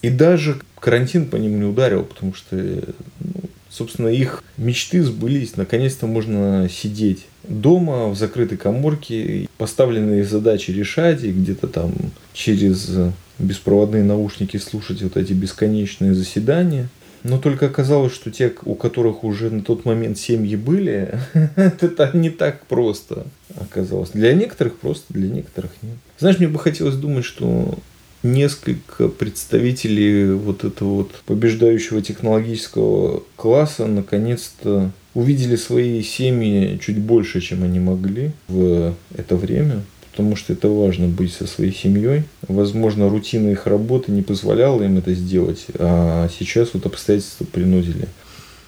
И 0.03 0.11
даже 0.11 0.61
карантин 0.79 1.27
по 1.27 1.37
ним 1.37 1.59
не 1.59 1.65
ударил, 1.65 2.05
потому 2.05 2.35
что, 2.35 2.57
ну, 2.57 3.41
собственно, 3.71 4.09
их 4.09 4.45
мечты 4.59 5.03
сбылись. 5.03 5.57
Наконец-то 5.57 6.07
можно 6.07 6.69
сидеть 6.71 7.27
дома 7.49 8.09
в 8.09 8.17
закрытой 8.17 8.57
коморке, 8.57 9.49
поставленные 9.59 10.25
задачи 10.25 10.71
решать 10.71 11.25
и 11.25 11.33
где-то 11.33 11.69
там 11.69 11.93
через 12.33 12.91
беспроводные 13.39 14.05
наушники 14.05 14.57
слушать 14.57 15.03
вот 15.03 15.17
эти 15.17 15.33
бесконечные 15.33 16.15
заседания. 16.15 16.89
Но 17.23 17.39
только 17.39 17.67
оказалось, 17.67 18.13
что 18.13 18.31
те, 18.31 18.53
у 18.65 18.75
которых 18.75 19.25
уже 19.25 19.51
на 19.51 19.63
тот 19.63 19.87
момент 19.87 20.19
семьи 20.19 20.57
были, 20.57 21.19
это 21.57 22.11
не 22.13 22.29
так 22.29 22.67
просто 22.67 23.27
оказалось. 23.59 24.11
Для 24.11 24.35
некоторых 24.35 24.77
просто, 24.77 25.13
для 25.13 25.29
некоторых 25.29 25.71
нет. 25.83 25.97
Знаешь, 26.19 26.39
мне 26.39 26.49
бы 26.49 26.59
хотелось 26.59 26.97
думать, 26.97 27.25
что 27.25 27.79
несколько 28.25 29.09
представителей 29.09 30.33
вот 30.33 30.65
этого 30.65 30.89
вот 30.89 31.13
побеждающего 31.27 32.03
технологического 32.03 33.23
класса 33.37 33.87
наконец-то 33.87 34.91
увидели 35.15 35.55
свои 35.55 36.03
семьи 36.03 36.79
чуть 36.83 36.99
больше, 36.99 37.41
чем 37.41 37.63
они 37.63 37.79
могли 37.79 38.33
в 38.49 38.95
это 39.15 39.37
время, 39.37 39.83
потому 40.11 40.35
что 40.35 40.53
это 40.53 40.69
важно 40.69 41.07
быть 41.07 41.33
со 41.33 41.47
своей 41.47 41.73
семьей. 41.73 42.25
Возможно, 42.49 43.09
рутина 43.09 43.51
их 43.51 43.67
работы 43.67 44.11
не 44.11 44.23
позволяла 44.23 44.83
им 44.83 44.99
это 44.99 45.15
сделать, 45.15 45.67
а 45.79 46.29
сейчас 46.37 46.71
вот 46.73 46.87
обстоятельства 46.87 47.45
принудили. 47.45 48.09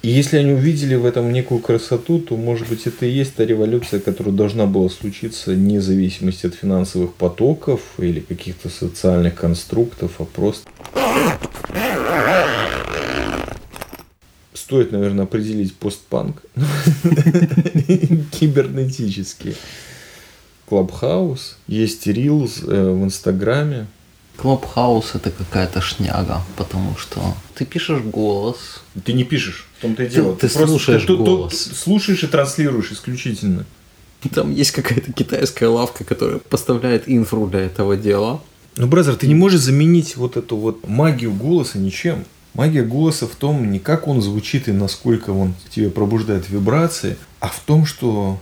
И 0.02 0.08
если 0.08 0.36
они 0.36 0.52
увидели 0.52 0.94
в 0.94 1.04
этом 1.04 1.32
некую 1.32 1.60
красоту, 1.60 2.20
то, 2.20 2.36
может 2.36 2.68
быть, 2.68 2.86
это 2.86 3.06
и 3.06 3.10
есть 3.10 3.34
та 3.34 3.44
революция, 3.44 3.98
которая 3.98 4.34
должна 4.34 4.66
была 4.66 4.88
случиться 4.88 5.50
вне 5.50 5.80
зависимости 5.80 6.46
от 6.46 6.54
финансовых 6.54 7.14
потоков 7.14 7.80
или 7.98 8.20
каких-то 8.20 8.68
социальных 8.68 9.34
конструктов, 9.34 10.12
а 10.20 10.24
просто... 10.24 10.68
Стоит, 14.54 14.92
наверное, 14.92 15.24
определить 15.24 15.74
постпанк 15.74 16.42
кибернетический. 18.32 19.54
Clubhouse, 20.68 21.58
есть 21.68 22.08
Reels 22.08 22.68
э, 22.68 22.90
в 22.90 23.04
Инстаграме. 23.04 23.86
Clubhouse 24.36 25.14
это 25.14 25.30
какая-то 25.30 25.80
шняга, 25.80 26.42
потому 26.56 26.96
что 26.96 27.34
ты 27.54 27.64
пишешь 27.64 28.02
голос. 28.02 28.82
Ты 29.04 29.12
не 29.12 29.24
пишешь, 29.24 29.66
в 29.78 29.82
том-то 29.82 30.04
и 30.04 30.08
дело. 30.08 30.34
Ты, 30.34 30.48
ты, 30.48 30.58
ты 30.58 30.66
слушаешь 30.66 31.06
просто, 31.06 31.24
голос. 31.24 31.64
Ты, 31.64 31.70
ты 31.70 31.76
слушаешь 31.76 32.22
и 32.22 32.26
транслируешь 32.26 32.92
исключительно. 32.92 33.64
Там 34.34 34.52
есть 34.52 34.72
какая-то 34.72 35.12
китайская 35.12 35.68
лавка, 35.68 36.04
которая 36.04 36.38
поставляет 36.38 37.04
инфру 37.06 37.46
для 37.46 37.60
этого 37.60 37.96
дела. 37.96 38.40
Ну, 38.76 38.86
бразер, 38.86 39.16
ты 39.16 39.26
не 39.26 39.34
можешь 39.34 39.60
заменить 39.60 40.16
вот 40.16 40.36
эту 40.36 40.56
вот 40.56 40.86
магию 40.86 41.32
голоса 41.32 41.78
ничем. 41.78 42.24
Магия 42.52 42.82
голоса 42.82 43.26
в 43.26 43.34
том, 43.34 43.70
не 43.70 43.78
как 43.78 44.08
он 44.08 44.22
звучит 44.22 44.68
и 44.68 44.72
насколько 44.72 45.30
он 45.30 45.54
тебе 45.70 45.90
пробуждает 45.90 46.48
вибрации, 46.48 47.16
а 47.38 47.48
в 47.48 47.60
том, 47.60 47.84
что 47.86 48.38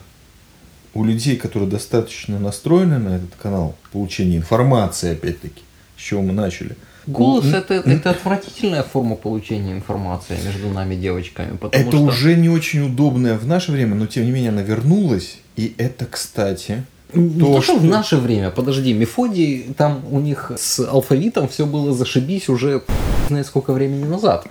у 0.94 1.04
людей, 1.04 1.37
которые 1.37 1.68
достаточно 1.68 2.38
настроены 2.38 2.98
на 2.98 3.16
этот 3.16 3.35
канал 3.35 3.76
получения 3.92 4.37
информации, 4.37 5.12
опять-таки, 5.12 5.62
с 5.96 6.00
чего 6.00 6.22
мы 6.22 6.33
начали. 6.33 6.76
Голос 7.07 7.52
это, 7.52 7.74
это 7.74 8.11
отвратительная 8.11 8.83
форма 8.83 9.16
получения 9.16 9.72
информации 9.72 10.37
между 10.44 10.70
нами 10.70 10.94
девочками. 10.94 11.59
Это 11.70 11.90
что... 11.90 12.02
уже 12.02 12.35
не 12.35 12.48
очень 12.48 12.80
удобная 12.87 13.37
в 13.37 13.46
наше 13.46 13.72
время, 13.72 13.94
но 13.94 14.07
тем 14.07 14.24
не 14.24 14.30
менее 14.30 14.50
она 14.50 14.62
вернулась. 14.62 15.38
И 15.57 15.74
это, 15.76 16.07
кстати, 16.07 16.85
не 17.12 17.40
то, 17.40 17.61
что 17.61 17.76
в 17.76 17.85
наше 17.85 18.16
время, 18.16 18.50
подожди, 18.50 18.92
Мефодий, 18.92 19.74
там 19.76 20.02
у 20.11 20.20
них 20.20 20.52
с 20.57 20.80
алфавитом 20.80 21.48
все 21.48 21.66
было 21.66 21.92
зашибись 21.92 22.48
уже 22.48 22.83
знает 23.28 23.46
сколько 23.46 23.72
времени 23.72 24.04
назад. 24.04 24.46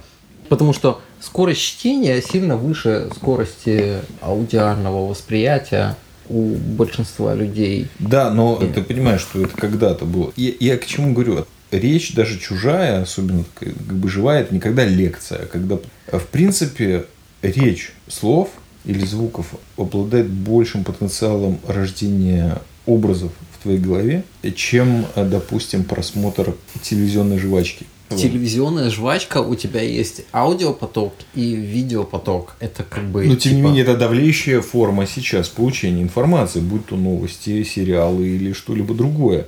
Потому 0.50 0.74
что 0.74 1.02
скорость 1.20 1.62
чтения 1.62 2.22
сильно 2.22 2.56
выше 2.56 3.10
скорости 3.16 3.96
аудиального 4.22 5.08
восприятия 5.08 5.96
у 6.30 6.56
большинства 6.56 7.36
людей. 7.36 7.88
Да, 8.00 8.32
но 8.32 8.60
и... 8.62 8.68
ты 8.68 8.82
понимаешь, 8.82 9.22
что 9.22 9.42
это 9.42 9.56
когда-то 9.56 10.06
было. 10.06 10.32
Я, 10.36 10.52
я 10.60 10.78
к 10.78 10.86
чему 10.86 11.14
говорю? 11.14 11.46
Речь 11.72 12.14
даже 12.14 12.40
чужая, 12.40 13.02
особенно 13.02 13.44
как 13.56 13.74
бы 13.76 14.08
живая, 14.10 14.42
это 14.42 14.54
никогда 14.54 14.86
лекция. 14.86 15.44
А 15.44 15.46
когда, 15.48 15.80
в 16.12 16.28
принципе, 16.28 17.06
речь 17.42 17.94
слов 18.08 18.50
или 18.86 19.04
звуков 19.06 19.48
обладает 19.78 20.30
большим 20.30 20.84
потенциалом 20.84 21.60
рождения 21.68 22.62
образов 22.86 23.32
твоей 23.64 23.80
голове, 23.80 24.24
чем, 24.56 25.06
допустим, 25.16 25.84
просмотр 25.84 26.54
телевизионной 26.82 27.40
жвачки 27.40 27.86
телевизионная 28.16 28.90
жвачка, 28.90 29.40
у 29.40 29.56
тебя 29.56 29.82
есть 29.82 30.24
аудиопоток 30.32 31.14
и 31.36 31.56
видеопоток. 31.56 32.56
Это 32.60 32.84
как 32.84 33.06
бы... 33.06 33.26
Но 33.26 33.36
тем 33.36 33.40
типа... 33.40 33.56
не 33.56 33.62
менее, 33.62 33.84
это 33.84 33.96
давлеющая 33.98 34.62
форма 34.62 35.08
сейчас 35.08 35.50
получения 35.50 36.02
информации, 36.02 36.60
будь 36.60 36.86
то 36.86 36.96
новости, 36.96 37.64
сериалы 37.64 38.28
или 38.28 38.54
что-либо 38.54 38.94
другое. 38.94 39.48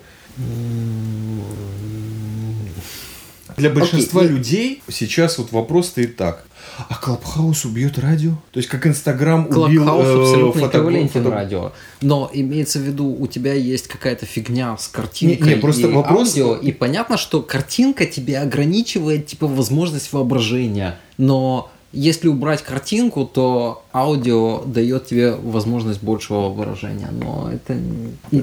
Для 3.57 3.69
большинства 3.69 4.21
Окей, 4.21 4.33
людей 4.33 4.81
сейчас 4.89 5.37
вот 5.37 5.51
вопрос 5.51 5.87
стоит 5.87 6.17
так. 6.17 6.45
А 6.89 6.95
Клабхаус 6.95 7.63
убьет 7.65 7.97
радио? 7.99 8.31
То 8.51 8.57
есть 8.57 8.67
как 8.67 8.85
Инстаграм 8.87 9.47
убил 9.47 9.87
э, 9.87 10.21
абсолютно 10.21 10.61
фото- 10.61 10.77
эквивалентен 10.77 11.23
фото- 11.23 11.35
радио. 11.35 11.71
Но 12.01 12.29
имеется 12.33 12.79
в 12.79 12.81
виду, 12.81 13.07
у 13.17 13.27
тебя 13.27 13.53
есть 13.53 13.87
какая-то 13.87 14.25
фигня 14.25 14.75
с 14.77 14.87
картинкой 14.87 15.47
Не, 15.49 15.55
не, 15.55 15.61
просто 15.61 15.87
и 15.87 15.91
вопрос- 15.93 16.29
аудио, 16.37 16.55
и 16.55 16.71
понятно, 16.71 17.17
что 17.17 17.41
картинка 17.41 18.05
тебе 18.05 18.39
ограничивает 18.39 19.27
типа 19.27 19.47
возможность 19.47 20.11
воображения. 20.11 20.97
Но 21.17 21.71
если 21.93 22.27
убрать 22.27 22.61
картинку, 22.61 23.23
то 23.25 23.85
аудио 23.93 24.63
дает 24.65 25.07
тебе 25.07 25.31
возможность 25.31 26.03
большего 26.03 26.49
выражения. 26.49 27.07
Но 27.11 27.49
это 27.53 27.77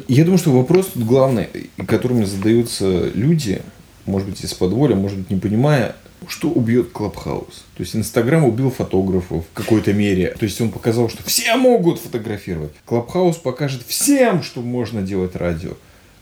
Я 0.09 0.25
думаю, 0.25 0.39
что 0.39 0.53
вопрос 0.53 0.87
тут 0.95 1.05
главный, 1.05 1.49
и 1.77 1.83
которыми 1.85 2.25
задаются 2.25 3.11
люди, 3.15 3.61
может 4.07 4.29
быть, 4.29 4.43
из 4.45 4.55
подворья, 4.55 4.97
может 4.97 5.19
быть, 5.19 5.31
не 5.31 5.39
понимая, 5.39 5.95
что 6.29 6.51
убьет 6.51 6.91
Clubhouse. 6.91 7.65
То 7.77 7.83
есть 7.83 7.97
Инстаграм 7.97 8.45
убил 8.45 8.71
фотографов 8.71 9.45
в 9.45 9.53
какой-то 9.55 9.93
мере. 9.93 10.35
То 10.39 10.45
есть 10.45 10.61
он 10.61 10.71
показал, 10.71 11.09
что 11.09 11.23
все 11.25 11.57
могут 11.57 11.99
фотографировать. 11.99 12.73
Clubhouse 12.87 13.37
покажет 13.37 13.83
всем, 13.87 14.43
что 14.43 14.61
можно 14.61 15.03
делать 15.03 15.37
радио. 15.37 15.73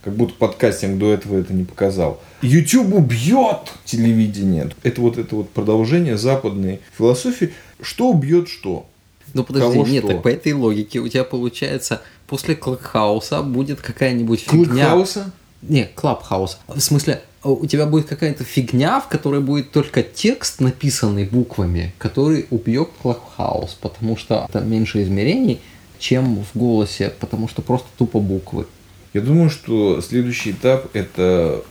Как 0.02 0.14
будто 0.14 0.32
подкастинг 0.34 0.98
до 0.98 1.12
этого 1.12 1.38
это 1.38 1.52
не 1.52 1.64
показал. 1.64 2.20
YouTube 2.40 2.94
убьет 2.94 3.70
телевидение. 3.84 4.70
Это 4.82 5.00
вот 5.02 5.18
это 5.18 5.36
вот 5.36 5.50
продолжение 5.50 6.16
западной 6.16 6.80
философии. 6.96 7.52
Что 7.82 8.08
убьет 8.08 8.48
что? 8.48 8.86
Ну 9.34 9.44
подожди, 9.44 9.72
Кого 9.72 9.86
нет, 9.86 10.04
что? 10.04 10.12
так 10.14 10.22
по 10.22 10.28
этой 10.28 10.54
логике 10.54 11.00
у 11.00 11.08
тебя 11.08 11.24
получается 11.24 12.02
после 12.26 12.56
Клабхауса 12.56 13.42
будет 13.42 13.80
какая-нибудь 13.80 14.40
фигня. 14.40 14.86
Клабхауса? 14.86 15.32
Не, 15.62 15.84
Clubhouse. 15.84 16.58
В 16.68 16.80
смысле, 16.80 17.22
у 17.42 17.66
тебя 17.66 17.86
будет 17.86 18.06
какая-то 18.06 18.44
фигня, 18.44 19.00
в 19.00 19.08
которой 19.08 19.40
будет 19.40 19.72
только 19.72 20.02
текст, 20.02 20.60
написанный 20.60 21.24
буквами, 21.24 21.94
который 21.98 22.46
убьет 22.50 22.88
Clubhouse, 23.02 23.76
потому 23.80 24.16
что 24.16 24.46
это 24.48 24.60
меньше 24.60 25.02
измерений, 25.02 25.60
чем 25.98 26.44
в 26.44 26.58
голосе, 26.58 27.12
потому 27.20 27.48
что 27.48 27.62
просто 27.62 27.88
тупо 27.98 28.20
буквы. 28.20 28.66
Я 29.12 29.20
думаю, 29.20 29.50
что 29.50 30.00
следующий 30.00 30.52
этап– 30.52 30.88
это 30.94 31.64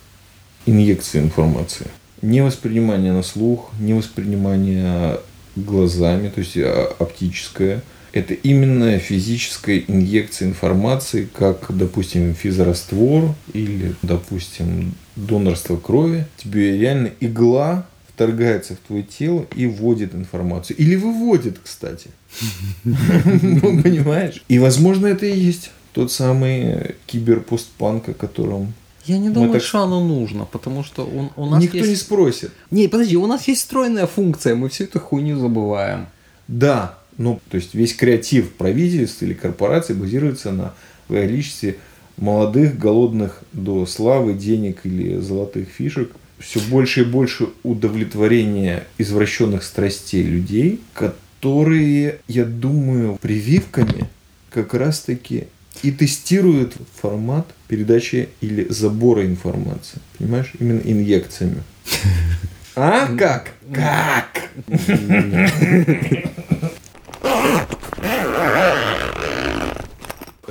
инъекция 0.65 1.21
информации. 1.21 1.87
Не 2.21 2.41
воспринимание 2.41 3.13
на 3.13 3.23
слух, 3.23 3.71
не 3.79 3.93
воспринимание 3.93 5.19
глазами, 5.55 6.29
то 6.29 6.39
есть 6.39 6.57
а, 6.57 6.93
оптическое. 6.99 7.81
Это 8.11 8.33
именно 8.33 8.97
физическая 8.99 9.83
инъекция 9.87 10.47
информации, 10.47 11.27
как, 11.33 11.65
допустим, 11.69 12.33
физраствор 12.33 13.35
или, 13.53 13.95
допустим, 14.01 14.93
донорство 15.15 15.77
крови. 15.77 16.25
Тебе 16.37 16.77
реально 16.77 17.11
игла 17.19 17.85
вторгается 18.19 18.75
в 18.75 18.79
твое 18.79 19.03
тело 19.03 19.45
и 19.55 19.65
вводит 19.65 20.13
информацию. 20.13 20.75
Или 20.77 20.95
выводит, 20.95 21.59
кстати. 21.63 22.09
Ну, 22.83 23.81
Понимаешь? 23.81 24.43
И, 24.49 24.59
возможно, 24.59 25.07
это 25.07 25.25
и 25.25 25.37
есть 25.37 25.71
тот 25.93 26.11
самый 26.11 26.95
киберпостпанк, 27.07 28.09
о 28.09 28.13
котором 28.13 28.73
Я 29.05 29.17
не 29.19 29.29
думаю, 29.29 29.53
так- 29.53 29.63
что 29.63 29.83
оно 29.83 30.05
нужно, 30.05 30.45
потому 30.45 30.83
что 30.83 31.03
у, 31.03 31.41
у 31.41 31.45
нас 31.45 31.63
никто 31.63 31.77
есть... 31.77 31.89
не 31.89 31.95
спросит. 31.95 32.51
Не, 32.71 32.87
подожди, 32.87 33.15
у 33.17 33.25
нас 33.25 33.47
есть 33.47 33.61
встроенная 33.61 34.05
функция, 34.07 34.53
мы 34.55 34.69
всю 34.69 34.83
эту 34.83 34.99
хуйню 34.99 35.39
забываем. 35.39 36.07
Да, 36.47 36.98
ну, 37.19 37.41
то 37.49 37.57
есть 37.57 37.75
весь 37.75 37.93
креатив 37.93 38.53
правительств 38.53 39.21
или 39.21 39.33
корпораций 39.33 39.93
базируется 39.93 40.51
на 40.53 40.73
количестве 41.09 41.75
молодых, 42.15 42.79
голодных 42.79 43.43
до 43.51 43.85
славы, 43.85 44.33
денег 44.33 44.79
или 44.85 45.19
золотых 45.19 45.67
фишек. 45.67 46.11
Все 46.39 46.61
больше 46.61 47.01
и 47.01 47.03
больше 47.03 47.49
удовлетворения 47.63 48.85
извращенных 48.97 49.63
страстей 49.63 50.23
людей, 50.23 50.79
которые, 50.93 52.19
я 52.29 52.45
думаю, 52.45 53.17
прививками 53.21 54.07
как 54.49 54.73
раз-таки 54.73 55.47
и 55.83 55.91
тестируют 55.91 56.75
формат 57.01 57.47
передачи 57.67 58.29
или 58.39 58.65
забора 58.69 59.25
информации. 59.25 59.99
Понимаешь? 60.17 60.53
Именно 60.59 60.81
инъекциями. 60.85 61.63
А 62.75 63.13
как? 63.17 63.55
Как? 63.73 64.49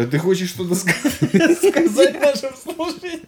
Ты 0.06 0.18
хочешь 0.18 0.50
что-то 0.50 0.74
ска- 0.74 1.54
сказать 1.70 2.20
нашим 2.20 2.50
слушателям? 2.62 3.20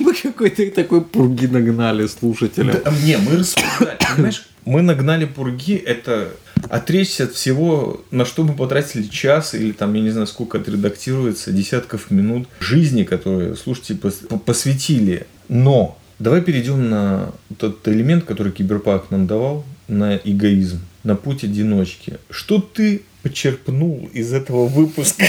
Мы 0.00 0.14
какой-то 0.14 0.70
такой 0.70 1.02
пурги 1.02 1.46
нагнали 1.46 2.06
слушателям. 2.06 2.76
Да, 2.84 2.92
не, 3.04 3.16
мы 3.18 3.36
рассуждали, 3.38 3.98
понимаешь? 4.14 4.46
Мы 4.64 4.82
нагнали 4.82 5.26
пурги, 5.26 5.74
это 5.76 6.28
отречься 6.70 7.24
от 7.24 7.32
всего, 7.34 8.04
на 8.10 8.24
что 8.24 8.42
мы 8.44 8.54
потратили 8.54 9.04
час 9.06 9.54
или 9.54 9.72
там, 9.72 9.94
я 9.94 10.00
не 10.02 10.10
знаю, 10.10 10.26
сколько 10.26 10.58
отредактируется, 10.58 11.52
десятков 11.52 12.10
минут 12.10 12.48
жизни, 12.58 13.04
которые 13.04 13.54
слушатели 13.56 13.96
пос- 13.98 14.26
по- 14.26 14.38
посвятили. 14.38 15.26
Но 15.48 15.98
давай 16.18 16.40
перейдем 16.42 16.88
на 16.90 17.32
тот 17.58 17.86
элемент, 17.86 18.24
который 18.24 18.52
Киберпанк 18.52 19.10
нам 19.10 19.26
давал, 19.26 19.64
на 19.88 20.16
эгоизм, 20.16 20.80
на 21.06 21.14
путь 21.14 21.44
одиночки. 21.44 22.18
Что 22.30 22.60
ты 22.60 23.02
почерпнул 23.22 24.10
из 24.12 24.32
этого 24.32 24.66
выпуска? 24.66 25.24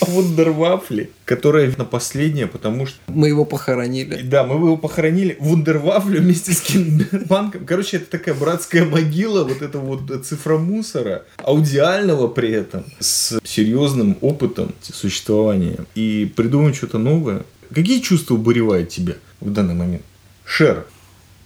Вундервафли, 0.00 1.10
которая 1.24 1.72
на 1.76 1.84
последнее, 1.84 2.46
потому 2.46 2.86
что 2.86 2.98
Мы 3.08 3.28
его 3.28 3.44
похоронили. 3.44 4.22
да, 4.22 4.44
мы 4.44 4.54
его 4.54 4.76
похоронили 4.76 5.36
Вундервафлю 5.40 6.20
вместе 6.20 6.52
с 6.52 6.60
Киндербанком. 6.60 7.66
Короче, 7.66 7.96
это 7.96 8.10
такая 8.10 8.34
братская 8.34 8.84
могила 8.84 9.44
вот 9.44 9.62
этого 9.62 9.96
вот 9.96 10.24
цифромусора, 10.26 11.24
аудиального 11.38 12.28
при 12.28 12.50
этом, 12.52 12.84
с 13.00 13.38
серьезным 13.44 14.16
опытом 14.20 14.74
существования. 14.82 15.78
И 15.94 16.30
придумать 16.36 16.76
что-то 16.76 16.98
новое. 16.98 17.44
Какие 17.74 18.00
чувства 18.00 18.34
убуревают 18.34 18.90
тебя 18.90 19.14
в 19.40 19.50
данный 19.52 19.74
момент? 19.74 20.02
Шер. 20.44 20.86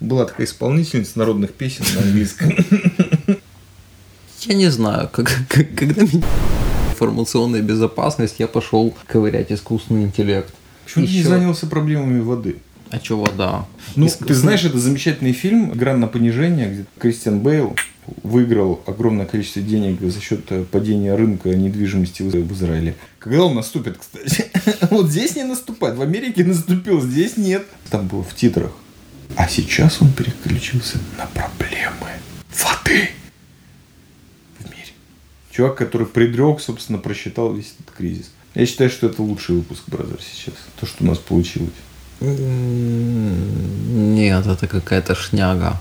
Была 0.01 0.24
такая 0.24 0.46
исполнительница 0.46 1.18
народных 1.18 1.53
песен 1.53 1.84
на 1.94 2.01
английском. 2.03 2.53
Я 4.42 4.55
не 4.55 4.70
знаю, 4.70 5.09
как, 5.12 5.30
как- 5.48 5.74
когда 5.74 6.03
меня 6.03 6.24
информационная 6.92 7.61
безопасность, 7.62 8.36
я 8.38 8.46
пошел 8.46 8.94
ковырять 9.07 9.53
искусственный 9.53 10.05
интеллект. 10.05 10.53
Почему 10.84 11.07
ты 11.07 11.12
не 11.12 11.22
занялся 11.22 11.66
проблемами 11.66 12.20
воды? 12.20 12.57
А 12.90 12.98
чё 12.98 13.18
вода? 13.18 13.66
Ну, 13.94 14.07
Искусственный- 14.07 14.28
ты 14.28 14.34
знаешь, 14.34 14.64
это 14.64 14.78
замечательный 14.78 15.32
фильм 15.32 15.72
«Игра 15.74 15.96
на 15.96 16.09
понижение», 16.09 16.70
где 16.70 16.84
Кристиан 16.98 17.38
Бейл 17.40 17.76
выиграл 18.24 18.82
огромное 18.86 19.26
количество 19.26 19.62
денег 19.62 20.01
за 20.01 20.20
счет 20.20 20.40
э, 20.51 20.64
падения 20.64 21.14
рынка 21.14 21.51
недвижимости 21.55 22.22
в 22.22 22.53
Израиле. 22.55 22.96
Когда 23.20 23.44
он 23.44 23.55
наступит, 23.55 23.98
кстати? 23.98 24.46
Вот 24.90 25.11
здесь 25.11 25.36
не 25.36 25.44
наступает. 25.44 25.96
В 25.96 26.03
Америке 26.03 26.42
наступил, 26.44 27.01
здесь 27.01 27.36
нет. 27.36 27.64
Там 27.90 28.09
было 28.09 28.24
в 28.24 28.34
титрах. 28.34 28.72
А 29.37 29.49
сейчас 29.49 30.01
он 30.03 30.12
переключился 30.12 30.99
на 31.16 31.26
проблемы 31.26 32.09
воды 32.51 33.11
в 34.59 34.64
мире. 34.70 34.93
Чувак, 35.51 35.76
который 35.76 36.07
предрек, 36.07 36.61
собственно, 36.61 36.99
просчитал 36.99 37.53
весь 37.55 37.74
этот 37.78 37.95
кризис. 37.97 38.31
Я 38.55 38.66
считаю, 38.66 38.91
что 38.91 39.07
это 39.07 39.22
лучший 39.22 39.55
выпуск, 39.57 39.85
бразер, 39.87 40.18
сейчас. 40.20 40.55
То, 40.81 40.87
что 40.87 41.05
у 41.05 41.07
нас 41.07 41.18
получилось. 41.18 41.70
М, 42.20 44.14
Нет, 44.14 44.47
это 44.47 44.66
какая-то 44.66 45.14
шняга. 45.14 45.81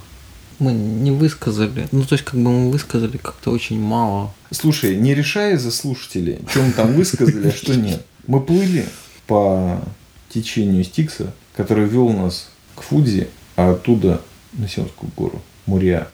Мы 0.60 0.74
не 0.74 1.12
высказали. 1.12 1.88
Ну, 1.92 2.04
то 2.04 2.14
есть, 2.16 2.26
как 2.26 2.36
бы 2.36 2.52
мы 2.52 2.70
высказали 2.72 3.18
как-то 3.18 3.50
очень 3.52 3.80
мало. 3.82 4.34
Слушай, 4.52 4.98
не 4.98 5.16
решая 5.16 5.58
за 5.58 5.72
слушателей, 5.72 6.40
что 6.50 6.62
мы 6.62 6.72
там 6.74 6.94
высказали, 6.94 7.48
а 7.48 7.52
что 7.52 7.76
нет. 7.76 8.06
Мы 8.28 8.42
плыли 8.42 8.86
по 9.26 9.82
течению 10.30 10.84
Стикса, 10.84 11.34
который 11.56 11.86
вел 11.88 12.10
нас 12.10 12.50
к 12.76 12.82
Фудзи, 12.82 13.30
а 13.60 13.72
оттуда 13.72 14.22
на 14.54 14.70
Сионскую 14.70 15.12
гору. 15.18 15.42
Мурия. 15.66 16.08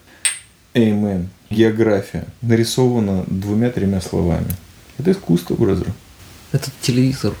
Эймен. 0.74 1.28
География. 1.48 2.24
Нарисована 2.42 3.22
двумя-тремя 3.28 4.00
словами. 4.00 4.50
Это 4.98 5.12
искусство, 5.12 5.54
бразер. 5.54 5.92
Этот 6.50 6.72
телевизор. 6.80 7.34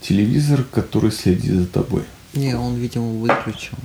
Телевизор, 0.00 0.64
который 0.64 1.12
следит 1.12 1.54
за 1.54 1.66
тобой. 1.66 2.02
Не, 2.32 2.56
он, 2.56 2.74
видимо, 2.74 3.06
выключен. 3.06 3.78